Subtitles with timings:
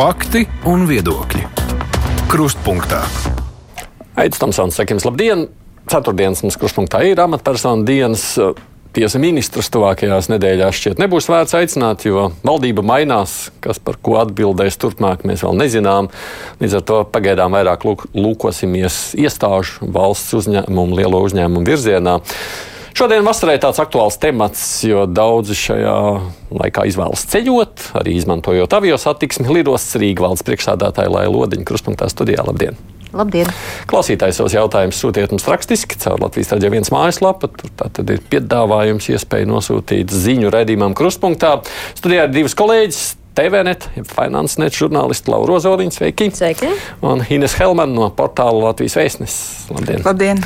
[0.00, 1.42] Fakti un viedokļi.
[2.30, 3.02] Krustpunktā.
[4.16, 5.42] Aizsmeļamies, sakām, labdien!
[5.92, 8.22] Ceturtdienas mums krustpunktā ir amatpersonu dienas.
[8.96, 13.50] Tiesa ministrs tuvākajās nedēļās šķiet nebūs vērts aicināt, jo valdība mainās.
[13.60, 16.08] Kas par ko atbildēs turpmāk, mēs vēl nezinām.
[16.64, 22.22] Līdz ar to pagaidām vairāk lūk, lūkosimies iestāžu, valsts uzņēmumu, lielo uzņēmumu virzienā.
[22.96, 25.96] Šodien vasarā ir tāds aktuāls temats, jo daudzi šajā
[26.50, 29.48] laikā izvēlas ceļot, arī izmantojot avio satiksmi.
[29.54, 32.42] Lidostas Rīgas valdes priekšsādātāja Laila Lodiņa krustpunktā studijā.
[32.46, 32.78] Labdien!
[33.16, 33.48] Labdien!
[33.90, 37.50] Klausītājs savus jautājumus sūtiet mums rakstiski caur Latvijas raidījuma viens mājaslapa.
[37.58, 41.56] Tur tad ir piedāvājums, iespēja nosūtīt ziņu redzījumam krustpunktā.
[41.98, 43.02] Studijā ir divas kolēģis.
[43.40, 46.26] TVNet, FinanceNet žurnālisti Laura Rozoliņa, sveiki!
[46.34, 46.72] Sveiki!
[47.06, 49.68] Un Ines Helman no portāla Latvijas vēstnesis.
[49.70, 50.02] Labdien!
[50.04, 50.42] Labdien.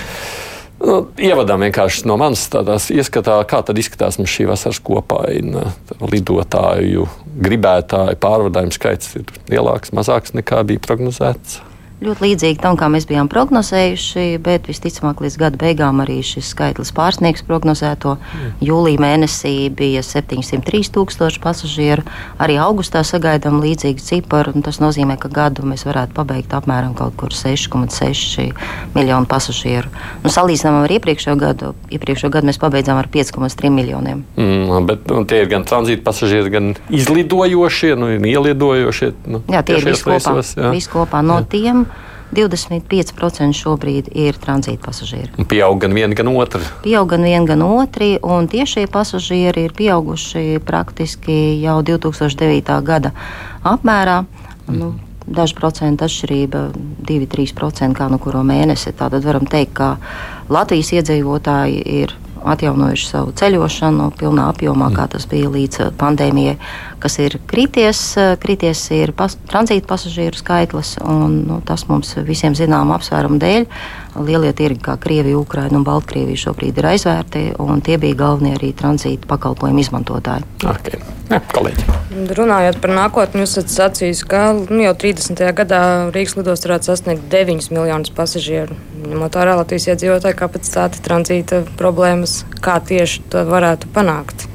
[0.83, 2.49] Nu, ievadām vienkārši no manas
[2.93, 5.69] ieskatā, kā tad izskatās mums šī vasaras kopaina.
[6.03, 7.07] Lidotāju,
[7.47, 11.63] gribētāju pārvadājumu skaits ir lielāks, mazāks nekā bija prognozēts
[12.05, 16.93] ļoti līdzīgi tam, kā mēs bijām prognozējuši, bet visticamāk līdz gada beigām arī šis skaitlis
[16.95, 18.17] pārsniegs prognozēto.
[18.65, 22.05] Jūlijā mēnesī bija 703 tūkstoši pasažieru,
[22.43, 27.35] arī augustā sagaidām līdzīgu ciparu, tas nozīmē, ka gadu mēs varētu pabeigt apmēram kaut kur
[27.35, 28.51] 6,6
[28.95, 29.93] miljonu pasažieru.
[30.25, 34.25] Nu, salīdzinām ar iepriekšējo gadu, iepriekšējo gadu mēs pabeidzām ar 5,3 miljoniem.
[34.37, 39.13] Mm, bet nu, tie ir gan tranzīta pasažieri, gan izlidojošie, nu, ielidojošie.
[39.31, 40.39] Nu, jā, tie ir visi kopā,
[40.75, 41.49] vis kopā no jā.
[41.57, 41.87] tiem.
[42.33, 45.47] 25% šobrīd ir tranzīta pasažieri.
[45.51, 46.63] Pieaug gan viena, gan otra.
[46.85, 52.81] Pieaug gan viena, gan otra, un tiešie pasažieri ir pieauguši praktiski jau 2009.
[52.83, 53.15] gada
[53.63, 54.25] apmērā.
[54.69, 54.79] Mm.
[54.79, 56.67] Nu, Dažu procentu atšķirība,
[57.09, 58.93] 2-3% kā no kuru mēnesi.
[58.93, 59.95] Tātad varam teikt, ka
[60.53, 62.13] Latvijas iedzīvotāji ir
[62.49, 66.57] atjaunojuši savu ceļošanu pilnā apjomā, kā tas bija līdz pandēmijai,
[67.03, 68.03] kas ir krities.
[68.43, 73.69] Krities ir pas, tranzīta pasažieru skaitlis, un nu, tas mums visiem zinām apsvērumu dēļ.
[74.15, 78.71] Lielie tirgi kā Krievija, Ukraina un Baltkrievija šobrīd ir aizvērti, un tie bija galvenie arī
[78.79, 80.47] tranzīta pakalpojumu izmantotāji.
[80.63, 81.01] Okay.
[81.33, 81.87] Ja, kolēģi.
[82.37, 85.41] Runājot par nākotni, jūs esat sacījis, ka nu, jau 30.
[85.57, 85.81] gadā
[86.15, 88.77] Rīgas lidostā varētu sasniegt 9 miljonus pasažieru.
[89.09, 94.47] Ņemot vērā Latvijas iedzīvotāju kapacitāti, tranzīta problēmas, kā tieši to varētu panākt?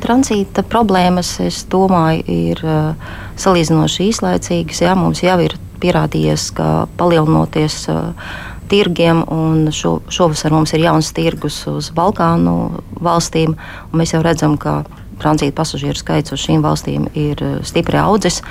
[0.00, 4.84] Tranzīta problēmas, es domāju, ir uh, salīdzinoši īslaicīgas.
[4.86, 6.68] Jā, mums jau ir pierādījies, ka
[7.00, 8.30] palielinoties uh,
[8.72, 12.56] tirgiem, un šo, šovasar mums ir jauns tirgus uz Balkānu
[13.04, 13.56] valstīm.
[13.92, 14.80] Mēs jau redzam, ka
[15.22, 18.42] tranzīta pasažieru skaits uz šīm valstīm ir uh, stipri audzis.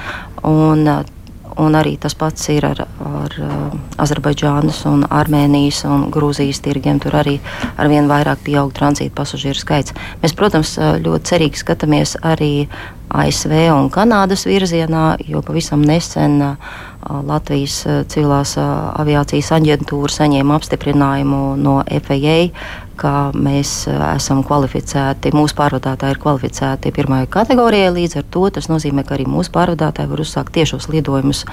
[0.48, 0.88] Un,
[1.60, 7.02] Un arī tas pats ir ar, ar uh, Azerbaidžānas, un Armēnijas un Grūzijas tirgiem.
[7.04, 7.34] Tur arī
[7.76, 9.92] ar vien vairāk pieaug tranzīta pasažieru skaits.
[10.24, 12.70] Mēs, protams, ļoti cerīgi skatāmies arī
[13.12, 16.72] ASV un Kanādas virzienā, jo pavisam nesen uh,
[17.02, 17.82] Latvijas
[18.12, 22.38] civilās aviācijas aģentūra saņēma apstiprinājumu no FAA,
[23.02, 27.94] ka mēs esam kvalificēti, mūsu pārvadātāji ir kvalificēti pirmajai kategorijai.
[27.96, 31.46] Līdz ar to tas nozīmē, ka arī mūsu pārvadātāji var uzsākt tiešos lidojumus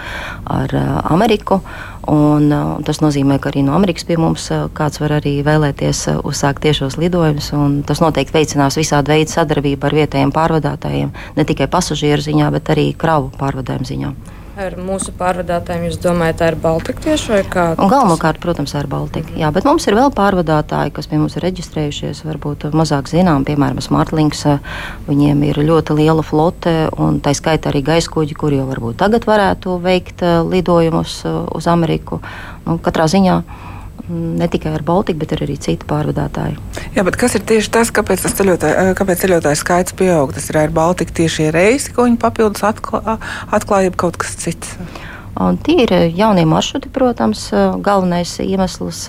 [0.44, 0.74] ar
[1.08, 1.62] Ameriku.
[2.08, 2.52] Un,
[2.84, 7.52] tas nozīmē, ka arī no Amerikas pie mums kāds var arī vēlēties uzsākt tiešos lidojumus.
[7.88, 12.90] Tas noteikti veicinās visādi veidu sadarbību ar vietējiem pārvadātājiem, ne tikai pasažieru ziņā, bet arī
[12.96, 14.12] kravu pārvadājumu ziņā.
[14.58, 17.66] Ar mūsu pārvadātājiem jūs domājat, tā ir Baltika tieši vai kā?
[17.78, 19.36] Galvenokārt, protams, ar Baltiku.
[19.38, 23.78] Jā, bet mums ir vēl pārvadātāji, kas pie mums ir reģistrējušies, varbūt mazāk zinām, piemēram,
[23.84, 24.42] Smartlinks.
[25.06, 29.30] Viņiem ir ļoti liela flote, un tā skaitā arī gaisa kuģi, kuri jau varbūt tagad
[29.30, 31.20] varētu veikt lidojumus
[31.54, 32.18] uz Ameriku.
[32.66, 33.38] Nu, katrā ziņā
[34.10, 36.60] ne tikai ar Baltiku, bet arī citu pārvadātāju.
[36.96, 40.32] Jā, bet kas ir tieši tas, kāpēc, tas ceļotāju, kāpēc ceļotāju skaits pieaug?
[40.36, 43.18] Tas ir ar Baltiku tieši reisi, ko viņi papildus atklā,
[43.54, 44.76] atklāja, kaut kas cits.
[45.38, 47.48] Un tie ir jaunie maršruti, protams,
[47.84, 49.04] galvenais iemesls.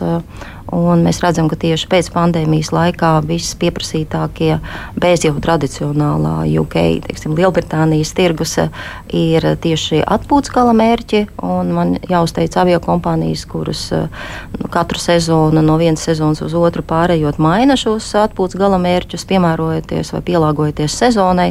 [0.69, 4.59] Mēs redzam, ka tieši pēc pandēmijas laikā viss pieprasītākie,
[4.99, 6.75] bez jau tradicionālā UK,
[7.07, 8.53] teiksim, Lielbritānijas tirgus
[9.09, 11.23] ir tieši atpūtas gala mērķi.
[11.41, 17.77] Man jāuzteic avio kompānijas, kuras nu, katru sezonu no vienas sezonas uz otru pārējot maina
[17.79, 21.49] šos atpūtas gala mērķus, piemērojoties vai pielāgojoties sezonai.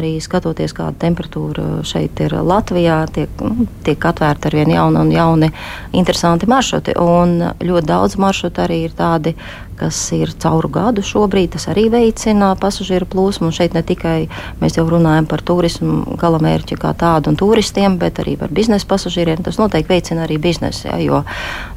[0.00, 5.12] Arī skatoties, kāda temperatūra šeit ir Latvijā, tiek, nu, tiek atvērta ar vien jauni un
[5.12, 5.50] jauni
[5.92, 6.96] interesanti maršruti.
[6.96, 9.34] Un ļoti daudz maršrutu maršruti arī ir tādi,
[9.80, 11.54] kas ir cauru gadu šobrīd.
[11.56, 13.48] Tas arī veicina pasažieru plūsmu.
[13.48, 14.28] Un šeit ne tikai
[14.60, 19.42] mēs jau runājam par turismu galamērķi kā tādu un turistiem, bet arī par biznesa pasažieriem.
[19.46, 21.22] Tas noteikti veicina arī biznesu, ja, jo,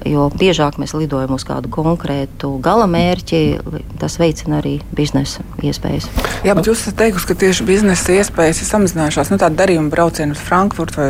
[0.09, 3.41] jo biežāk mēs lidojam uz kādu konkrētu galamērķi,
[4.01, 5.45] tas veicina arī biznesu.
[5.63, 6.09] iespējas.
[6.44, 9.31] Jā, bet jūs esat teikusi, ka tieši biznesa iespējas ir samazinājušās.
[9.31, 11.09] Nu, Tāda darījuma brauciena uz Frankfurtu vai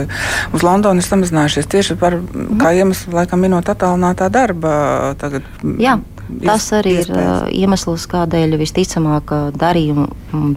[0.53, 2.19] uz Londonu ir samazinājušies tieši par
[2.61, 4.73] kā iemeslu, laikam, minot attālinātā darba.
[5.21, 5.47] Tagad,
[5.81, 5.97] Jā.
[6.41, 10.07] Tas arī ir uh, iemesls, kādēļ visticamāk darījuma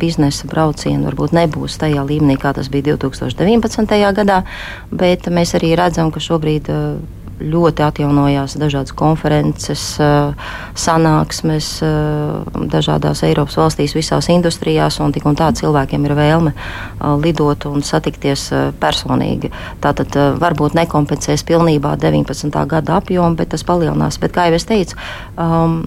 [0.00, 3.98] biznesa braucieni varbūt nebūs tajā līmenī, kā tas bija 2019.
[4.16, 4.42] gadā,
[4.90, 6.96] bet mēs arī redzam, ka šobrīd uh,
[7.40, 10.32] ļoti atjaunojās dažādas konferences, eh,
[10.74, 17.04] sanāksmes eh, dažādās Eiropas valstīs, visās industrijās, un tik un tā cilvēkiem ir vēlme eh,
[17.22, 18.48] lidot un satikties
[18.80, 19.52] personīgi.
[19.80, 22.66] Tātad varbūt nekompensēs pilnībā 19.
[22.66, 24.18] gada apjomu, bet tas palielinās.
[24.20, 24.96] Bet, kā jau es teicu,
[25.36, 25.82] um,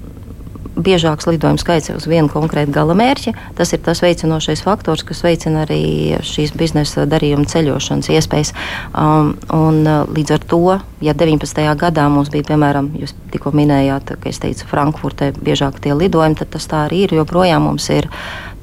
[0.84, 3.34] biežāks lidojuma skaits uz vienu konkrētu galamērķi.
[3.58, 8.54] Tas ir tas veicinošais faktors, kas veicina arī šīs biznesa darījuma ceļošanas iespējas.
[8.94, 10.62] Um, un, uh, līdz ar to,
[11.06, 11.64] ja 19.
[11.80, 16.54] gadā mums bija, piemēram, jūs tikko minējāt, ka es teicu, Frankfurtē biežāk tie lidojumi, tad
[16.56, 17.18] tas tā arī ir.
[17.20, 18.10] Joprojām mums ir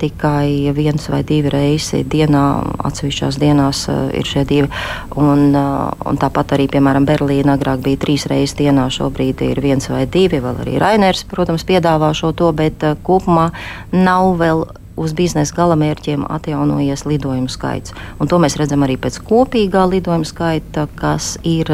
[0.01, 2.45] tikai viens vai divi reisi dienā,
[2.89, 4.71] atsevišķās dienās uh, ir šie divi.
[5.17, 9.91] Un, uh, un tāpat arī, piemēram, Berlīna agrāk bija trīs reizes dienā, šobrīd ir viens
[9.93, 10.43] vai divi.
[10.45, 13.51] Vēl arī Rainers, protams, piedāvā šo to, bet uh, kopumā
[13.93, 14.67] nav vēl
[14.97, 17.95] uz biznesa galamērķiem atjaunojies lidojumu skaits.
[18.21, 21.71] Un to mēs redzam arī pēc kopīgā lidojuma skaita, kas ir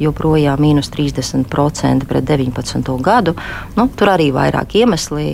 [0.00, 2.94] joprojām mīnus 30% pret 19.
[3.04, 3.36] gadu.
[3.76, 5.26] Nu, tur arī vairāk iemesli.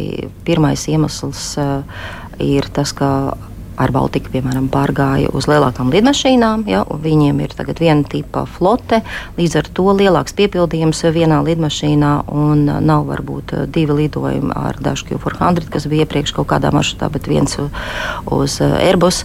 [0.47, 2.03] Pirmais iemesls uh,
[2.41, 3.37] ir tas, ka
[3.81, 6.67] ar Baltiku, piemēram, pārgāja uz lielākām lidmašīnām.
[6.69, 9.01] Ja, viņiem ir tagad viena tipa flote,
[9.39, 15.71] līdz ar to lielāks piepildījums vienā lidmašīnā un nav varbūt divi lidojumi ar Dash Q400,
[15.73, 19.25] kas bija iepriekš kaut kādā maršrutā, bet viens uz Airbus.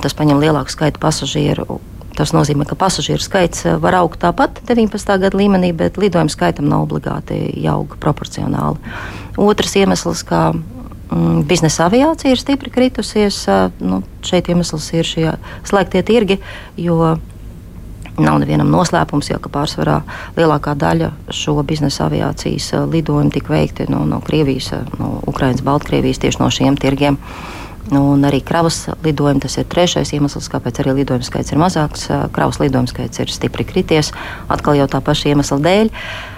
[0.00, 1.82] Tas paņem lielāku skaitu pasažieru.
[2.14, 5.16] Tas nozīmē, ka pasažieru skaits var augt tāpat 19.
[5.18, 8.78] gada līmenī, bet lidojuma skaitam nav obligāti jāaug proporcionāli.
[9.34, 10.52] Otrs iemesls, kā
[11.48, 13.44] biznesa aviācija ir stipri kritusies.
[13.80, 15.28] Nu, šeit iemesls ir šie
[15.66, 16.38] slēgtie tirgi,
[16.80, 17.16] jo
[18.14, 20.00] nav nevienam noslēpums, jo pārsvarā
[20.36, 24.70] lielākā daļa šo biznesa aviācijas lidojumu tika veikti no, no Krievijas,
[25.00, 27.18] no Ukrainas, Baltkrievijas tieši no šiem tirgiem.
[27.92, 32.06] Un arī kravas lidojumi, tas ir trešais iemesls, kāpēc arī lidojuma skaits ir mazāks.
[32.32, 34.14] Kravas lidojuma skaits ir stipri krities,
[34.48, 35.90] atkal jau tā paša iemesla dēļ.
[35.90, 36.33] Uh,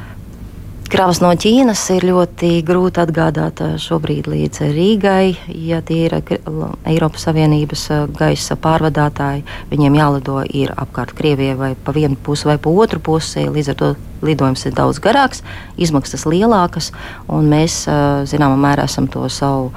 [0.87, 5.35] Kravas no Ķīnas ir ļoti grūti atgādāt šobrīd līdz Rīgai.
[5.67, 7.83] Ja tie ir Eiropas Savienības
[8.17, 9.43] gaisa pārvadātāji,
[9.73, 13.44] viņiem jālido ir apkārt Krievijai vai pa vienu pusi vai pa otru pusi.
[13.50, 13.91] Līdz ar to
[14.23, 15.43] lidojums ir daudz garāks,
[15.77, 16.93] izmaksas lielākas,
[17.27, 17.83] un mēs
[18.31, 19.73] zināmā mērā esam to savu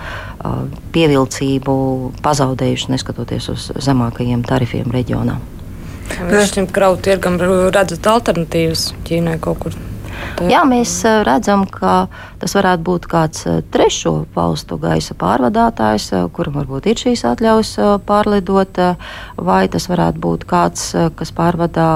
[0.93, 1.75] pievilcību
[2.23, 5.41] pazaudējuši, neskatoties uz zemākajiem tarifiem reģionā.
[6.29, 9.85] Jūs šim kravu tirgam redzat alternatīvas Ķīnai kaut kur?
[10.49, 10.93] Jā, mēs
[11.27, 12.07] redzam, ka
[12.39, 13.43] tas varētu būt kāds
[13.73, 17.73] trešo valstu gaisa pārvadātājs, kuram varbūt ir šīs atļaujas
[18.07, 18.79] pārlidot,
[19.35, 20.85] vai tas varētu būt kāds,
[21.19, 21.89] kas pārvadā,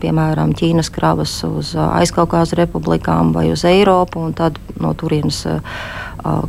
[0.00, 5.44] piemēram, Ķīnas kravas uz aizkaukās republikām vai uz Eiropu, un tad no turienes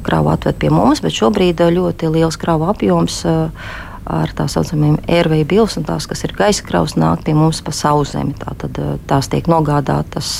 [0.07, 3.19] kravu atved pie mums, bet šobrīd ļoti liels kravu apjoms
[4.07, 7.73] ar tā saucamiem airway bills, un tās, kas ir gaisa kravas, nāk pie mums pa
[7.75, 8.35] sauszemi.
[8.41, 10.39] Tātad tās tiek nogādātas.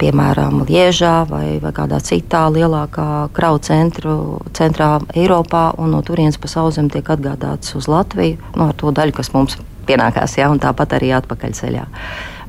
[0.00, 4.14] Piemēram, Liežā vai, vai kādā citā lielākā kravu centru,
[4.56, 9.14] centrā Eiropā, un no turienes pa sauszemi tiek atgādāts uz Latviju, nu, ar to daļu,
[9.20, 11.84] kas mums pienākās, ja, un tāpat arī atpakaļceļā.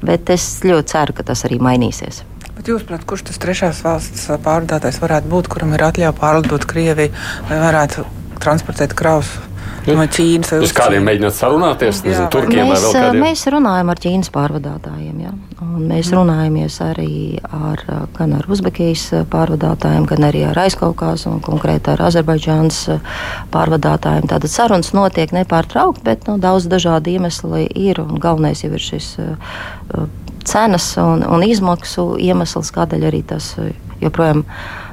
[0.08, 2.24] Bet es ļoti ceru, ka tas arī mainīsies.
[2.56, 7.14] Bet jūs, prāt, kurš tas trešās valsts pārvadātājs varētu būt, kuram ir atļauja pārlidot Krieviju
[7.52, 8.08] vai varētu
[8.42, 9.30] transportēt kravas
[9.88, 10.52] no Ķīnas.
[10.62, 12.02] Jūs kādiem mēģināt sarunāties?
[12.06, 13.24] Nezinu, turkiem mēs, vai vēl kādiem?
[13.26, 15.22] Mēs runājam ar Ķīnas pārvadātājiem.
[15.26, 15.34] Jā.
[15.66, 17.84] Un mēs runājamies arī ar,
[18.18, 22.82] gan ar Uzbekijas pārvadātājiem, gan arī ar Aizkaukās un konkrēti ar Azerbaidžānas
[23.54, 24.30] pārvadātājiem.
[24.32, 28.04] Tātad sarunas notiek nepārtraukti, bet nu, daudz dažādu iemeslu ir.
[28.22, 30.06] Galvenais jau ir šis uh,
[30.44, 33.54] cenas un, un izmaksu iemesls, kādēļ arī tas
[34.02, 34.46] joprojām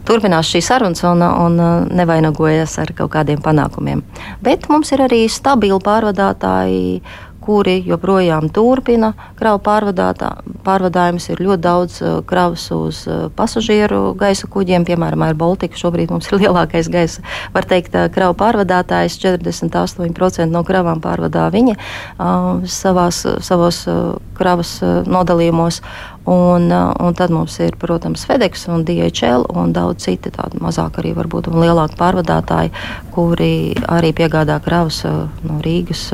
[0.06, 1.58] turpinās šīs sarunas un, un
[1.98, 4.02] nevainagojas ar kaut kādiem panākumiem.
[4.44, 7.00] Bet mums ir arī stabili pārvadātāji,
[7.48, 11.30] kuri joprojām turpina kravu pārvadājumus.
[11.32, 11.94] Ir ļoti daudz
[12.28, 12.98] kravas uz
[13.38, 15.78] pasažieru gaisa kuģiem, piemēram, ar Baltiku.
[15.80, 17.24] Šobrīd mums ir lielākais gaisa,
[17.54, 19.16] var teikt, kravu pārvadātājs.
[19.22, 25.80] 48% no kravām pārvadā viņi uh, savās, savos uh, kravas uh, nodalījumos.
[26.28, 31.14] Un, un tad mums ir, protams, FedEx un DHL un daudz citi tādi mazāk arī
[31.16, 32.74] varbūt un lielāki pārvadātāji,
[33.16, 33.54] kuri
[33.88, 36.04] arī piegādā kravas no Rīgas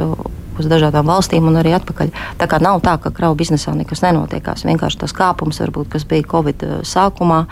[0.58, 2.12] uz dažādām valstīm un arī atpakaļ.
[2.40, 4.66] Tā kā nav tā, ka kravu biznesā nekas nenotiekās.
[4.68, 7.44] Vienkārši tas kāpums, varbūt, kas bija Covid sākumā,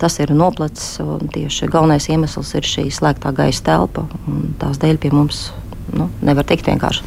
[0.00, 0.98] tas ir noplacis.
[1.34, 4.06] Tieši galvenais iemesls ir šī slēgtā gaisa telpa.
[4.62, 5.46] Tās dēļ pie mums
[5.94, 7.04] nu, nevar tikt vienkārši.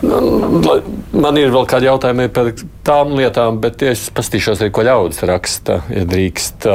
[0.00, 0.76] Nu,
[1.12, 2.54] man ir vēl kādi jautājumi par
[2.86, 6.68] tām lietām, bet es paskatīšos ko ļaudis raksta, ja drīkst.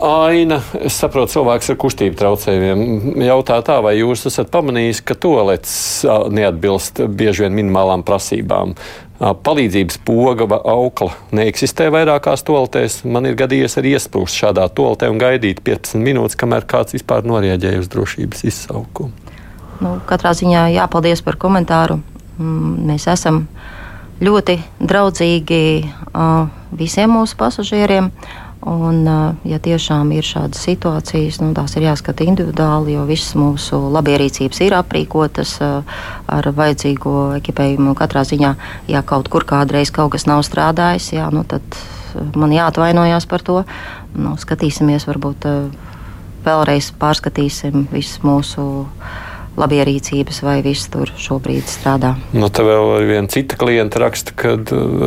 [0.00, 3.20] Aina, es saprotu, cilvēks ar kustību traucējumiem.
[3.26, 5.74] Jautā tā, vai jūs esat pamanījis, ka toalets
[6.32, 8.72] neatbilst bieži vien minimālām prasībām?
[9.20, 13.02] Palīdzības poga vai aukla neeksistē vairākās toaletēs.
[13.04, 17.84] Man ir gadījies arī iesprūst šādā toaletē un gaidīt 15 minūtes, kamēr kāds vispār norēģēja
[17.84, 19.12] uz drošības izsaukumu.
[19.84, 22.00] Nu, katrā ziņā jāpaldies par komentāru.
[22.40, 23.44] Mm, mēs esam
[24.24, 25.60] ļoti draudzīgi
[26.80, 28.08] visiem mūsu pasažieriem.
[28.60, 29.06] Un,
[29.48, 34.76] ja tiešām ir šādas situācijas, nu, tās ir jāskata individuāli, jo visas mūsu labierīcības ir
[34.76, 37.94] aprīkotas ar vajadzīgo ekipējumu.
[37.96, 38.52] Katrā ziņā,
[38.92, 41.64] ja kaut kur kādreiz kaut kas nav strādājis, jā, nu, tad
[42.36, 43.62] man jāatvainojas par to.
[44.12, 45.48] Nu, skatīsimies, varbūt
[46.44, 48.66] vēlreiz pārskatīsim visus mūsu
[49.58, 52.14] labierīcības, vai viss tur šobrīd strādā.
[52.36, 54.54] Nu, tā vēl viena cita klienta raksta, ka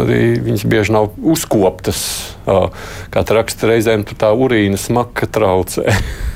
[0.04, 2.04] arī viņas bieži nav uzkoptas.
[2.44, 5.88] Kā tā raksta, reizēm tā urīna smaka traucē.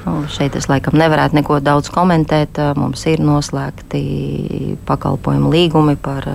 [0.00, 2.56] Nu, šeit es laikam nevarētu neko daudz komentēt.
[2.78, 4.00] Mums ir noslēgti
[4.88, 6.26] pakalpojumu līgumi par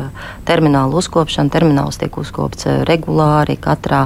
[0.45, 1.49] terminālu uzkopšanu.
[1.53, 4.05] Termināls tiek uzkopts regulāri katrā.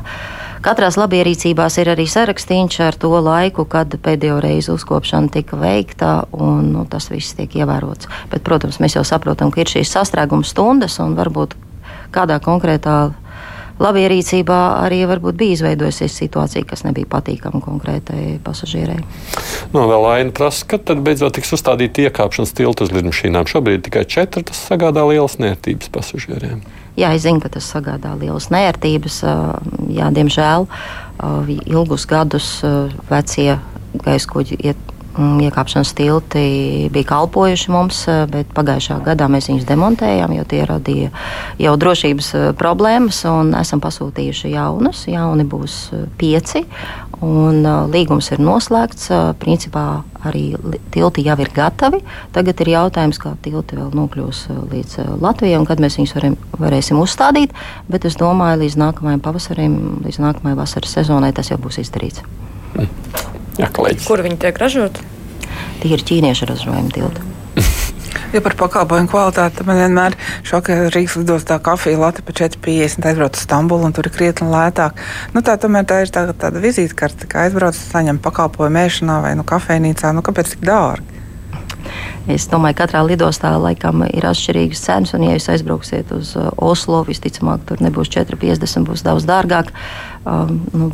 [0.63, 6.73] Katrās labierīcībās ir arī sarakstīns ar to laiku, kad pēdējo reizi uzkopšana tika veikta, un
[6.73, 8.09] nu, tas viss tiek ievērots.
[8.31, 11.55] Bet, protams, mēs jau saprotam, ka ir šīs sastrēguma stundas un varbūt
[12.15, 12.97] kādā konkrētā
[13.79, 18.99] labierīcībā arī varbūt bija izveidojusies situācija, kas nebija patīkama konkrētai pasažierei.
[19.73, 23.47] Nu, vēl aina prasa, kad tad beidzot tiks uzstādīta iekāpšanas tilta uz lidmašīnām.
[23.49, 26.61] Šobrīd tikai četri tas sagādā lielas nērtības pasažieriem.
[26.99, 29.21] Jā, es zinu, ka tas sagādā lielas nērtības.
[29.95, 30.67] Jā, diemžēl
[31.69, 32.51] ilgus gadus
[33.09, 33.59] vecie
[34.03, 40.35] gaisa kuģi iet iekāpšanas tilti bija kalpojuši mums, eh, bet pagājušā gadā mēs viņus demontējām,
[40.35, 41.09] jo tie radīja
[41.59, 43.23] jau drošības eh, problēmas.
[43.59, 46.65] Esam pasūtījuši jaunus, jauni būs eh, pieci.
[47.19, 49.09] Un, līgums ir noslēgts.
[49.41, 50.53] Principā arī
[50.93, 51.99] tilti jau ir gatavi.
[52.31, 57.01] Tagad ir jautājums, kā tilti vēl nokļūs līdz Latvijai un kad mēs viņus varam, varēsim
[57.01, 57.51] uzstādīt.
[57.91, 59.75] Bet es domāju, līdz nākamajam pavasarim,
[60.05, 62.23] līdz nākamajai vasaras sezonai tas jau būs izdarīts.
[62.77, 63.38] Mm.
[63.59, 64.07] Jā, kolēģis.
[64.07, 65.03] Kur viņi tiek ražoti?
[65.81, 67.27] Tie ir ķīniešu ražojumi tilti.
[68.29, 73.41] Ja par pakalpojumu kvalitāti man vienmēr šokē Rīgas lidostā kafija lati par 4,50 aizbrauc uz
[73.41, 75.01] Stambulu un tur ir krietni lētāk.
[75.33, 79.45] Nu, tā tomēr tā ir tā, tāda vizītkarte, ka aizbrauc, saņem pakalpojumu ēšanā vai nu
[79.49, 80.13] kafejnīcā.
[80.13, 81.17] Nu, kāpēc tik dārgi?
[82.29, 86.51] Es domāju, ka katrā lidostā laikam ir atšķirīgas cenas, un, ja jūs aizbrauksiet uz uh,
[86.61, 89.73] Oslo, visticamāk, tur nebūs 4,50, būs daudz dārgāk.
[90.29, 90.91] Um, nu,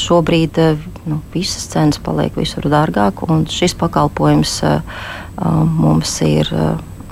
[0.00, 5.48] šobrīd eh, nu, visas cenas paliek visur dārgāk, un šis pakalpojums eh, eh,
[5.78, 6.50] mums ir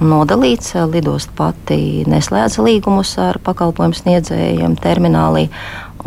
[0.03, 0.75] nodalīts.
[0.91, 5.49] Lidosta pati neslēdz līgumus ar pakalpojumu sniedzējiem terminālī,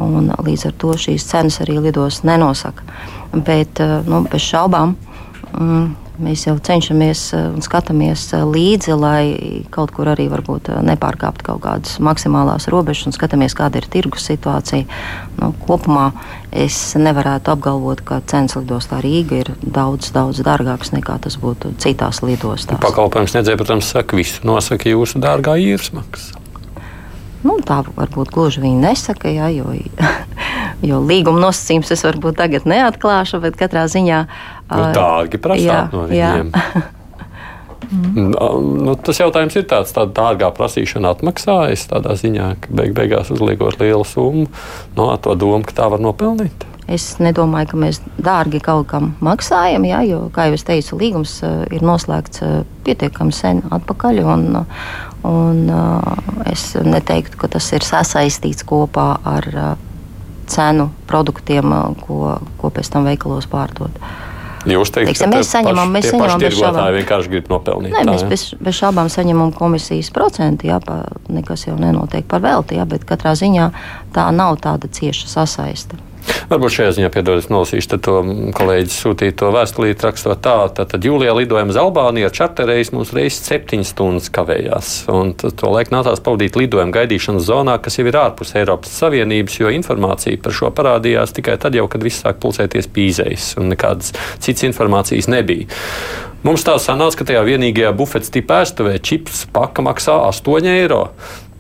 [0.01, 2.84] un līdz ar to šīs cenas arī lidosta nenosaka.
[3.36, 4.96] Bet nu, bez šaubām.
[5.55, 9.24] Mm, Mēs jau cenšamies eh, un skatāmies eh, līdzi, lai
[9.74, 14.88] kaut kur arī eh, nepārkāptu kaut kādas maksimālās robežas un skatāmies, kāda ir tirgus situācija.
[15.42, 16.14] Nu, kopumā
[16.56, 22.24] es nevarētu apgalvot, ka cenas lidostā Rīga ir daudz, daudz dārgākas nekā tas būtu citās
[22.24, 22.80] lidostās.
[22.86, 26.40] Pakalpojums nedzēja, protams, saka, visu nosaka jūsu dārgā īres maksa.
[27.46, 29.76] Nu, tā varbūt gluži viņi nesaka, jā, jo,
[30.90, 34.24] jo līguma nosacījums es varbūt tagad neatklāšu, bet katrā ziņā.
[34.70, 36.54] Nu, dārgi prasāt no viņiem.
[37.86, 38.32] Mm.
[38.82, 43.78] Nu, tas jautājums ir tāds, tāda dārgā prasīšana atmaksājas tādā ziņā, ka beig beigās uzliekot
[43.78, 44.48] lielu summu,
[44.98, 46.66] no to domu, ka tā var nopelnīt.
[46.90, 51.36] Es nedomāju, ka mēs dārgi kaut kam maksājam, jā, jo, kā jau es teicu, līgums
[51.46, 52.42] ir noslēgts
[52.88, 54.24] pietiekami sen atpakaļ.
[54.34, 54.66] Un,
[55.26, 55.70] Un,
[56.46, 59.48] es neteiktu, ka tas ir sasaistīts kopā ar
[60.52, 63.96] cenu produktiem, ko, ko pēc tam veikalos pārdod.
[64.66, 66.88] Jūs teikt, Teiksim, mēs saņemam, mēs saņemam bez šaubām.
[66.96, 67.94] vienkārši grib nopelnīt.
[67.94, 72.42] Nē, tā, mēs bez, bez šaubām saņemam komisijas procentu, jā, pa, nekas jau nenotiek par
[72.42, 73.70] velti, jā, bet katrā ziņā
[74.16, 76.00] tā nav tāda cieša sasaista.
[76.50, 78.15] Varbūt šajā ziņā piedodiet, nolasīšu to
[78.58, 83.94] kolēģis sūtīto vēstulīti, rakstot tā, tad jūlijā lidojam uz Albāniju ar čarterreiz mums reizes septiņas
[83.96, 84.91] stundas kavējās.
[85.13, 89.74] Un to laiku nācās pavadīt lidojumu gaidīšanas zonā, kas jau ir ārpus Eiropas Savienības, jo
[89.74, 94.70] informācija par šo parādījās tikai tad, jau, kad viss sāk pulcēties pīzējas un nekādas citas
[94.70, 95.70] informācijas nebija.
[96.46, 101.00] Mums tā sanāca, ka tajā vienīgajā bufetes tipā aizstāvē čips paka maksā 8 eiro.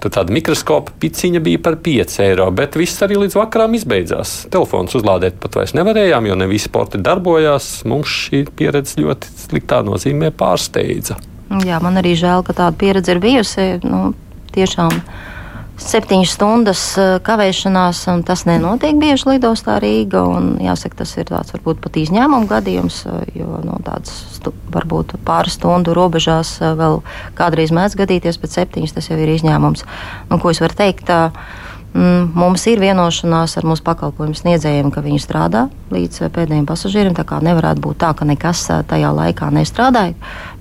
[0.03, 4.33] Tad tāda mikroskopa piciņa bija par 5 eiro, bet viss arī līdz vakaram izbeidzās.
[4.53, 7.69] Telefons uzlādēt pat vairs nevarējām, jo ne visi sporti darbojās.
[7.89, 11.17] Mums šī pieredze ļoti sliktā nozīmē pārsteidza.
[11.65, 13.67] Jā, man arī žēl, ka tāda pieredze ir bijusi.
[13.85, 14.11] Nu,
[14.55, 14.93] tiešām
[15.81, 20.23] septiņas stundas eh, kavēšanās, un tas nenotiek bieži lidostā Rīga.
[20.63, 25.59] Jāsaka, tas ir tāds varbūt pat izņēmuma gadījums, eh, jo no tādas stu, varbūt pāris
[25.59, 27.01] stundu robežās eh, vēl
[27.37, 29.85] kādreiz mēdz gadīties, bet septiņas tas jau ir izņēmums.
[30.31, 31.07] Nu, ko es varu teikt?
[31.09, 31.31] Tā,
[31.95, 37.13] mums ir vienošanās ar mūsu pakalpojumu sniedzējiem, ka viņi strādā līdz pēdējiem pasažieriem.
[37.15, 40.15] Tā kā nevarētu būt tā, ka nekas tajā laikā nestrādāja.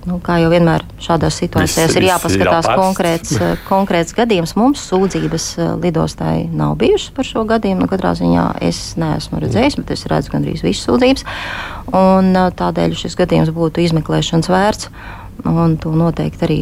[0.05, 3.35] Nu, kā jau vienmēr šādās situācijās viss, ir jāpaskatās ir konkrēts,
[3.71, 4.55] konkrēts gadījums.
[4.59, 5.49] Mums sūdzības
[5.83, 7.83] lidostai nav bijušas par šo gadījumu.
[7.83, 11.27] Nu, katrā ziņā es neesmu redzējis, bet es redzu gandrīz visas sūdzības.
[11.91, 14.89] Un, tādēļ šis gadījums būtu izmeklēšanas vērts.
[15.51, 16.59] Un to noteikti arī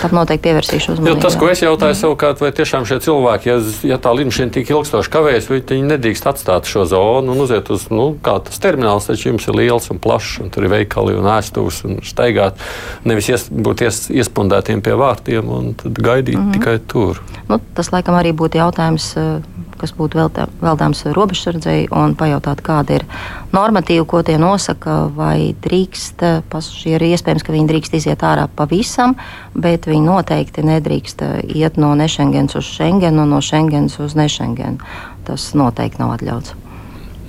[0.00, 1.10] Tam noteikti pievērsīšu uzmanību.
[1.10, 2.00] Jo tas, ko es jautāju, mm.
[2.00, 3.56] savukārt, vai tiešām šie cilvēki, ja,
[3.92, 8.12] ja tā lidmašīna tik ilgstoši kavējas, viņi nedrīkst atstāt šo zonu un uziet uz, nu,
[8.24, 11.82] kā tas termināls, taču jums ir liels un plašs, un tur ir veikali un ēstuvs
[11.88, 12.60] un staigāt,
[13.08, 16.52] nevis ies, būt ies, iespundētiem pie vārtiem un gaidīt mm -hmm.
[16.58, 17.22] tikai tur.
[17.48, 19.42] Nu, tas laikam arī būtu jautājums eh,
[19.82, 20.20] kas būtu
[20.62, 23.06] veltāms robežsardzei, un pajautāt, kāda ir
[23.54, 29.16] normatīva, ko tie nosaka, vai drīkst pasažieri, iespējams, ka viņi drīkst iziet ārā pavisam,
[29.54, 34.78] bet viņi noteikti nedrīkst iet no Nešengens uz Schengenu, no Schengens uz Nešengenu.
[35.26, 36.54] Tas noteikti nav atļauts.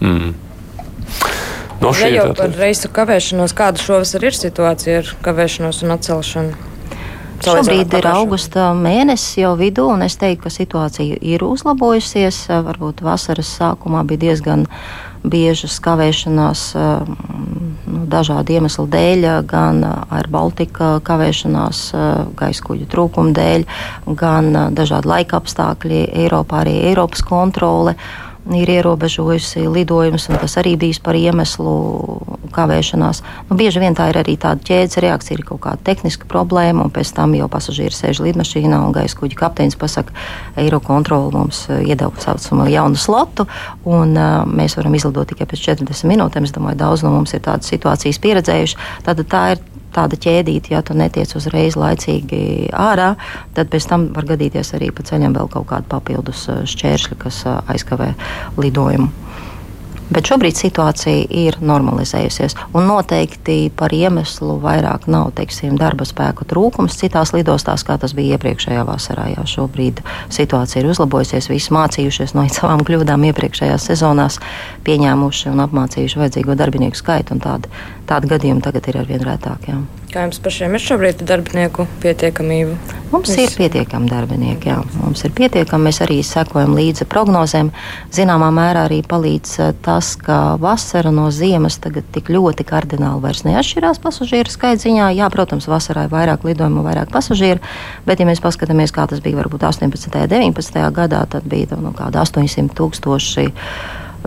[0.02, 0.34] Mm.
[1.84, 6.73] No ja jau par reisu kavēšanos, kāda šovasar ir situācija ar kavēšanos un atcelšanu?
[7.44, 12.46] Šobrīd ir augusta mēnesis jau vidū, un es teiktu, ka situācija ir uzlabojusies.
[12.68, 14.68] Varbūt vasaras sākumā bija diezgan
[15.24, 21.86] biežas kavēšanās nu, dažādu iemeslu dēļ, gan ar Baltika kavēšanās,
[22.40, 23.66] gaisa kuģu trūkuma dēļ,
[24.20, 27.96] gan dažādu laika apstākļi, Eiropā arī Eiropas kontrole
[28.52, 31.76] ir ierobežojusi lidojumus, un tas arī bijis par iemeslu
[32.54, 33.22] kavēšanās.
[33.50, 36.94] Nu, bieži vien tā ir arī tāda ķēdes reakcija, ir kaut kāda tehniska problēma, un
[36.94, 40.16] pēc tam jau pasažieri sēž lidmašīnā, un gaisa kuģa kapteinis pasaka,
[40.60, 43.48] Eirokontrola mums eh, iedeva saucamu jaunu slotu,
[43.90, 46.48] un uh, mēs varam izlidot tikai pēc 40 minūtēm.
[46.48, 48.80] Es domāju, daudz no mums ir tādas situācijas pieredzējuši.
[49.06, 49.64] Tad tā ir
[49.94, 53.14] tāda ķēdīte, ja tu netiec uzreiz laicīgi ārā,
[53.58, 57.44] tad pēc tam var gadīties arī pa ceļam vēl kaut kādi papildus eh, šķēršļi, kas
[57.50, 58.14] aizkavē
[58.58, 59.23] lidojumu.
[60.12, 62.58] Bet šobrīd situācija ir normalizējusies.
[62.76, 68.84] Noteikti par iemeslu vairāk nav teiksim, darba spēku trūkums citās lidostās, kā tas bija iepriekšējā
[68.88, 69.30] vasarā.
[69.32, 70.02] Jā, šobrīd
[70.34, 71.48] situācija ir uzlabojusies.
[71.52, 74.40] Visi mācījušies no savām kļūdām iepriekšējās sezonās,
[74.88, 77.40] pieņēmuši un apmācījuši vajadzīgo darbinieku skaitu.
[77.44, 77.72] Tādi,
[78.10, 79.70] tādi gadījumi tagad ir arvien retāk.
[79.70, 79.82] Jā.
[80.14, 82.76] Kā jums pašiem ir šobrīd darbinieku pietiekamība?
[83.10, 83.48] Mums Vis...
[83.48, 84.76] ir pietiekami darbinieki, jā.
[85.00, 85.88] Mums ir pietiekami.
[85.88, 87.72] Mēs arī sekojam līdzi prognozēm.
[88.14, 93.42] Zināmā mērā arī palīdz eh, tas, ka vasara no ziemas tagad tik ļoti kardināli vairs
[93.48, 95.10] neatšķirās pasažieru skaita ziņā.
[95.18, 97.64] Jā, protams, vasarā ir vairāk lidojumu, vairāk pasažieru,
[98.06, 100.14] bet, ja mēs paskatāmies, kā tas bija varbūt 18.
[100.14, 100.82] un 19.
[100.94, 103.50] gadā, tad bija nu, kāda 800 tūkstoši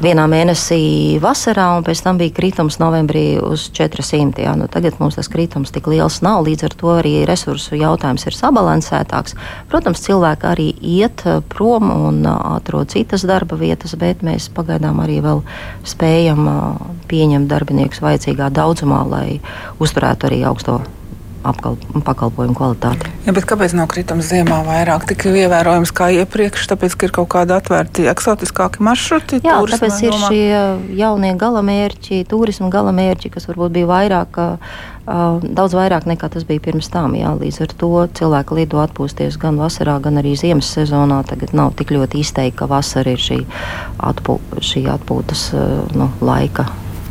[0.03, 4.43] vienā mēnesī vasarā, un pēc tam bija kritums novembrī uz 400.
[4.45, 4.53] Jā.
[4.59, 8.37] Nu, tagad mums tas kritums tik liels nav, līdz ar to arī resursu jautājums ir
[8.37, 9.37] sabalansētāks.
[9.71, 15.01] Protams, cilvēki arī iet eh, prom un eh, atrod citas darba vietas, bet mēs pagaidām
[15.05, 15.43] arī vēl
[15.89, 16.61] spējam eh,
[17.11, 19.41] pieņemt darbiniekus vajadzīgā daudzumā, lai
[19.81, 20.81] uzturētu arī augsto
[22.07, 23.11] pakalpojumu kvalitāti.
[23.27, 26.69] Ja, kāpēc nav kritums ziemā vairāk tik ievērojams kā iepriekš?
[26.73, 29.41] Tāpēc, ka ir kaut kādi atvērti eksotiskāki maršruti.
[29.47, 30.31] Jā, tāpēc ir domā?
[30.31, 30.47] šie
[30.99, 34.41] jaunie galamērķi, turisma galamērķi, kas varbūt bija vairāk.
[35.07, 37.15] Uh, daudz vairāk nekā tas bija pirms tam.
[37.19, 37.35] Jā.
[37.39, 41.23] Līdz ar to cilvēki lido atpūsties gan vasarā, gan arī ziemas sezonā.
[41.29, 43.43] Tagad nav tik ļoti izteikti, ka vasara ir šī,
[44.03, 46.67] atpū, šī atpūtas uh, nu, laika.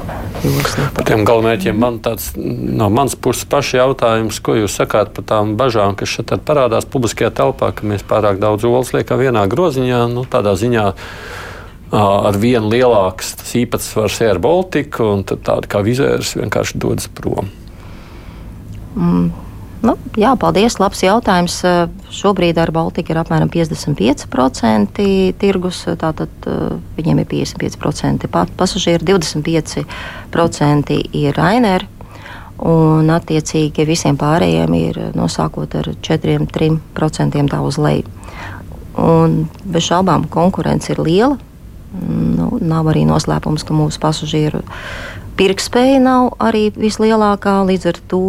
[0.05, 5.55] Par tiem galvenajiem man tāds no manas puses paša jautājums, ko jūs sakāt par tām
[5.59, 10.25] bažām, kas šeit parādās publiskajā telpā, ka mēs pārāk daudz olas liekam vienā groziņā, nu,
[10.29, 10.85] tādā ziņā.
[11.95, 17.51] Ar vienu lielāks īpatsvars ir Baltika, un tāda kā vizērs vienkārši dodas prom.
[18.95, 19.29] Mm,
[19.85, 20.79] Nu, jā, paldies.
[20.81, 21.59] Labs jautājums.
[21.67, 25.05] Eh, šobrīd ar Baltiku ir apmēram 55%
[25.37, 25.83] tirgus.
[26.01, 28.25] Tātad eh, viņiem ir 55%
[28.57, 31.85] pasažieru, 25% ir Rainer.
[32.55, 38.07] Un, attiecīgi, visiem pārējiem ir nosākot ar 4-3% tā uz leju.
[38.95, 41.35] Un, bez šaubām konkurence ir liela.
[41.95, 44.63] Nu, nav arī noslēpums, ka mūsu pasažieru
[45.35, 48.19] Pirktspēja nav arī vislielākā, līdz ar to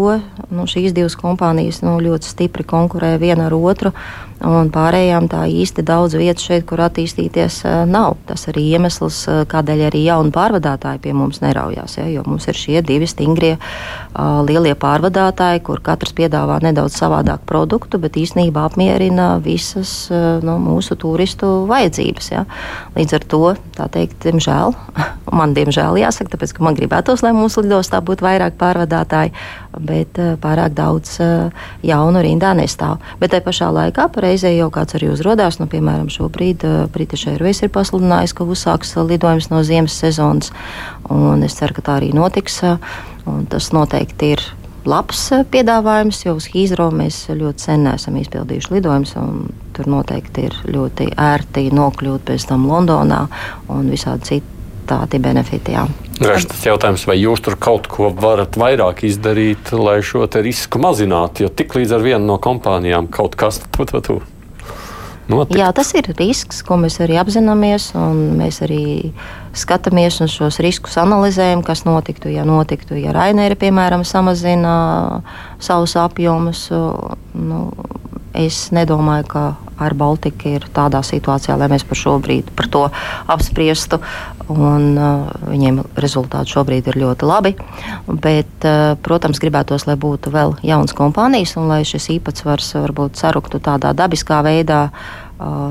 [0.51, 3.93] nu, šīs divas kompānijas nu, ļoti stipri konkurē viena ar otru.
[4.45, 8.19] Un pārējām tā īsti daudz vietas šeit, kur attīstīties, nav.
[8.29, 11.97] Tas arī iemesls, kādēļ arī jauni pārvadātāji pie mums neraujās.
[11.97, 17.49] Ja, jo mums ir šie divi stingrie uh, lielie pārvadātāji, kur katrs piedāvā nedaudz savādāku
[17.49, 22.31] produktu, bet īstenībā apmierina visas uh, no mūsu turistu vajadzības.
[22.35, 22.45] Ja.
[22.99, 23.43] Līdz ar to,
[23.79, 24.77] tā teikt, diemžēl,
[25.39, 29.33] man diemžēl jāsaka, tāpēc, ka man gribētos, lai mūsu lidostā būtu vairāk pārvadātāji,
[29.81, 31.17] bet uh, pārāk daudz
[31.87, 33.01] jaunu rindā nestāv.
[33.21, 35.61] Bet tajā pašā laikā par reizē jau kāds arī uzrādās.
[35.63, 40.53] Nu, piemēram, šobrīd uh, British Airways ir pasludinājis, ka uzsāks uh, lidojums no ziemas sezonas.
[41.47, 42.61] Es ceru, ka tā arī notiks.
[42.67, 42.79] Uh,
[43.51, 44.43] tas noteikti ir
[44.87, 49.15] labs piedāvājums, jo uz Hīzro mēs ļoti sen esam izpildījuši lidojumus.
[49.77, 53.25] Tur noteikti ir ļoti ērti nokļūt pēc tam Londonā
[53.73, 54.55] un visādi citi
[54.87, 55.75] tādi benefiti.
[55.75, 61.47] Reizes tas jautājums, vai jūs tur kaut ko varat vairāk izdarīt, lai šo risku mazinātu,
[61.47, 64.23] jo tik līdz ar vienu no kompānijām kaut kas tāds
[65.29, 65.59] notikt.
[65.59, 67.91] Jā, tas ir risks, ko mēs arī apzināmies.
[68.39, 69.13] Mēs arī
[69.57, 74.77] skatāmies uz šos riskus, analizējam, kas notiktu, ja notiktu, ja Rainēra, piemēram, samazina
[75.63, 76.69] savus apjomus.
[77.37, 77.61] Nu,
[78.37, 79.45] es nedomāju, ka
[79.77, 82.85] ar Baltiku ir tādā situācijā, lai mēs par šo brīdi par to
[83.33, 84.01] apspriestu.
[84.47, 87.57] Un, uh, viņiem rezultāti šobrīd ir ļoti labi.
[88.07, 93.59] Bet, uh, protams, gribētos, lai būtu vēl jaunas kompānijas un lai šis īpatsvars varbūt saruktu
[93.59, 94.85] tādā dabiskā veidā.
[94.87, 95.26] Uh,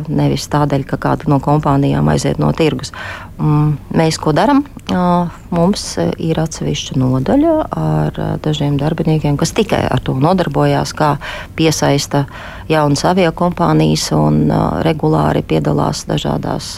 [0.08, 2.94] nevis tādēļ, ka kāda no kompānijām aiziet no tirgus.
[3.40, 4.64] Um, mēs ko darām?
[4.86, 5.84] Uh, mums
[6.22, 11.16] ir atsevišķa nodaļa ar uh, dažiem darbiniekiem, kas tikai ar to nodarbojās, kā
[11.58, 12.26] piesaista
[12.70, 14.46] jaunas avio kompānijas un
[14.86, 16.76] regulāri piedalās dažādās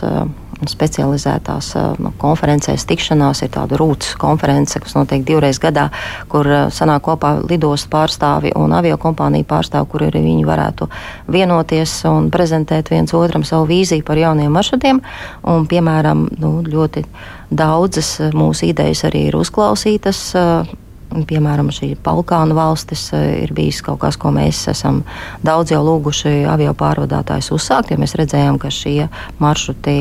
[0.66, 1.70] specializētās
[2.02, 3.44] nu, konferencēs, tikšanās.
[3.46, 5.88] Ir tāda rūtas konference, kas notiek divreiz gadā,
[6.32, 10.90] kur sanāk kopā lidostu pārstāvi un avio kompāniju pārstāvi, kur arī viņi varētu
[11.34, 15.04] vienoties un prezentēt viens otram savu vīziju par jauniem maršrutiem.
[15.46, 17.06] Un, piemēram, nu, ļoti
[17.54, 20.26] daudzas mūsu idejas arī ir uzklausītas
[21.08, 25.00] Piemēram, šī Balkānu valstis eh, ir bijis kaut kas, ko mēs esam
[25.46, 29.08] daudz jau lūguši avio pārvadātājus uzsākt, jo mēs redzējām, ka šie
[29.40, 29.94] maršruti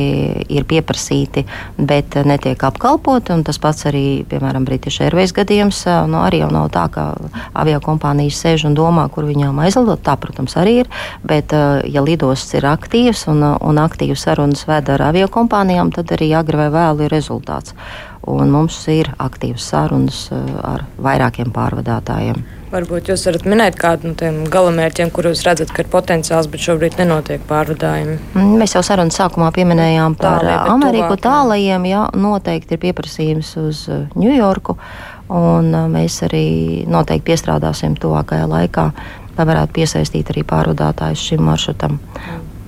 [0.51, 1.45] ir pieprasīti,
[1.79, 3.37] bet netiek apkalpoti.
[3.47, 7.07] Tas pats arī, piemēram, British Airways gadījums, eh, nu, arī jau nav tā, ka
[7.55, 10.03] avio kompānijas sēž un domā, kur viņām aizlidot.
[10.03, 10.93] Tā, protams, arī ir,
[11.23, 16.11] bet, eh, ja lidosts ir aktīvs un, un aktīvs sarunas veda ar avio kompānijām, tad
[16.19, 17.79] arī agri vai vēlu ir rezultāts
[18.27, 22.43] un mums ir aktīvas sarunas eh, ar vairākiem pārvadātājiem.
[22.67, 26.99] Varbūt jūs varat minēt kādu no tiem galamērķiem, kurus redzat, ka ir potenciāls, bet šobrīd
[26.99, 28.17] nenotiek pārvadājumi.
[28.35, 31.13] Mm, mēs jau sarunas sākumā pieminējām par Tālē, Ameriku.
[31.15, 33.85] Tuvāk, tālajiem jā, noteikti ir pieprasījums uz
[34.19, 36.49] Ņujorku, eh, un eh, mēs arī
[36.91, 38.91] noteikti piestrādāsim tuvākajā laikā,
[39.39, 42.01] lai varētu piesaistīt arī pārvadātājus šim maršrutam.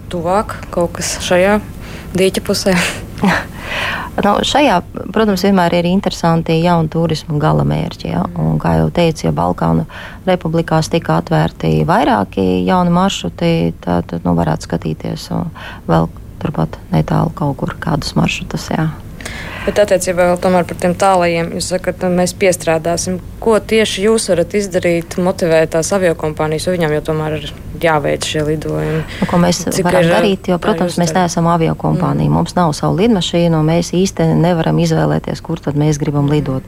[0.08, 1.58] Tuvāk kaut kas šajā
[2.16, 2.78] dīķa pusē.
[4.24, 4.78] nu, šajā,
[5.14, 8.12] protams, vienmēr ir interesanti jaunu turismu galamērķi.
[8.12, 8.24] Ja?
[8.38, 9.86] Un, kā jau teicu, ja Balkānu
[10.28, 13.52] republikās tika atvērti vairāki jauni maršruti,
[13.84, 15.28] tad nu, varētu skatīties
[15.88, 18.70] vēl turpat netālu kaut kur kādus maršrutus.
[18.74, 18.88] Jā.
[19.66, 23.18] Bet attiecībā vēl par tiem tālajiem, jūs sakat, mēs piestrādāsim.
[23.42, 27.50] Ko tieši jūs varat izdarīt, motivēt tās aviokompānijas, jo viņām jau tomēr ir
[27.82, 29.02] jāveic šie lidojumi?
[29.20, 32.30] Nu, ko mēs Cik varam ir, darīt, jo, protams, mēs neesam aviokompānija.
[32.30, 32.38] Mm.
[32.38, 36.64] Mums nav savu lidmašīnu, un mēs īsti nevaram izvēlēties, kur tad mēs gribam lidot.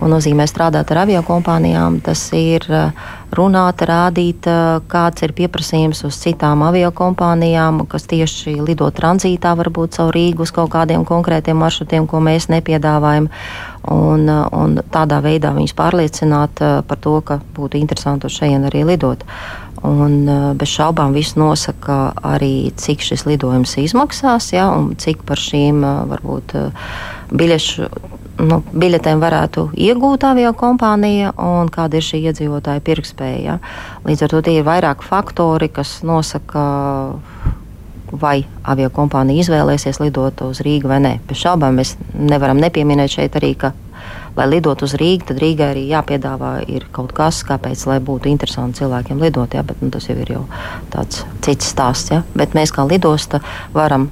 [0.00, 1.98] Ko nozīmē strādāt ar aviokompānijām?
[2.00, 2.94] Tas ir uh,
[3.36, 10.14] runāt, rādīt, uh, kāds ir pieprasījums uz citām aviokompānijām, kas tieši lido tranzītā, varbūt caur
[10.16, 13.28] Rīgu uz kaut kādiem konkrētiem maršrutiem, ko mēs nepiedāvājam.
[13.92, 18.86] Un, uh, un tādā veidā viņus pārliecināt par to, ka būtu interesanti uz šejienes arī
[18.94, 19.26] lidot.
[19.84, 20.24] Un,
[20.56, 26.56] bez šaubām viss nosaka arī, cik šis lidojums izmaksās, ja, un cik par šīm varbūt
[27.32, 27.88] biļešu
[28.40, 33.58] nu, biļetēm varētu iegūt avio kompānija un kāda ir šī iedzīvotāja pirktspēja.
[34.06, 36.64] Līdz ar to tie ir vairāk faktori, kas nosaka,
[38.10, 41.14] vai avio kompānija izvēlēsies lidot uz Rīgu vai nē.
[41.28, 43.72] Bez šaubām mēs nevaram nepieminēt šeit arī, ka,
[44.36, 46.54] lai lidot uz Rīgu, tad Rīgai arī jāpiedāvā
[46.96, 49.54] kaut kas, kāpēc, lai būtu interesanti cilvēkiem lidot.
[49.54, 49.64] Ja?
[49.66, 50.46] Bet, nu, tas jau ir jau
[50.92, 52.14] tāds cits stāsts.
[52.14, 52.24] Ja?
[52.34, 53.42] Bet mēs kā lidosta
[53.76, 54.10] varam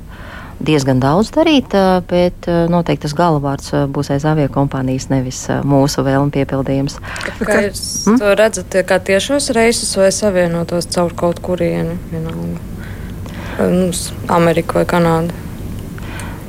[0.65, 1.75] diezgan daudz darīt,
[2.11, 6.99] bet noteikti tas galvārds būs aiz avio kompānijas, nevis mūsu vēlmu piepildījums.
[7.41, 8.21] Kā jūs hmm?
[8.23, 12.63] to redzat, kā tiešos reisus vai savienotos caur kaut kurienu, vienalga,
[13.89, 15.45] uz Ameriku vai Kanādu?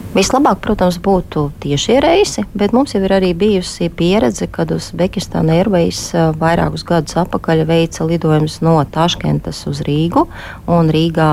[0.10, 6.00] Vislabāk, protams, būtu tiešie reisi, bet mums jau ir arī bijusi pieredze, kad Uzbekistāna Airways
[6.42, 10.26] vairākus gadus atpakaļ veica lidojumus no Taškentas uz Rīgu
[10.66, 11.30] un Rīgā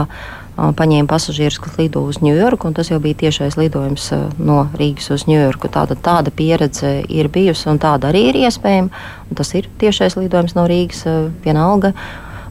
[0.56, 4.08] paņēma pasažierus, kas lido uz Ņujorku, un tas jau bija tiešais lidojums
[4.40, 5.68] no Rīgas uz Ņujorku.
[5.72, 9.04] Tāda, tāda pieredze ir bijusi, un tāda arī ir iespējama.
[9.36, 11.04] Tas ir tiešais lidojums no Rīgas
[11.44, 11.92] vienalga.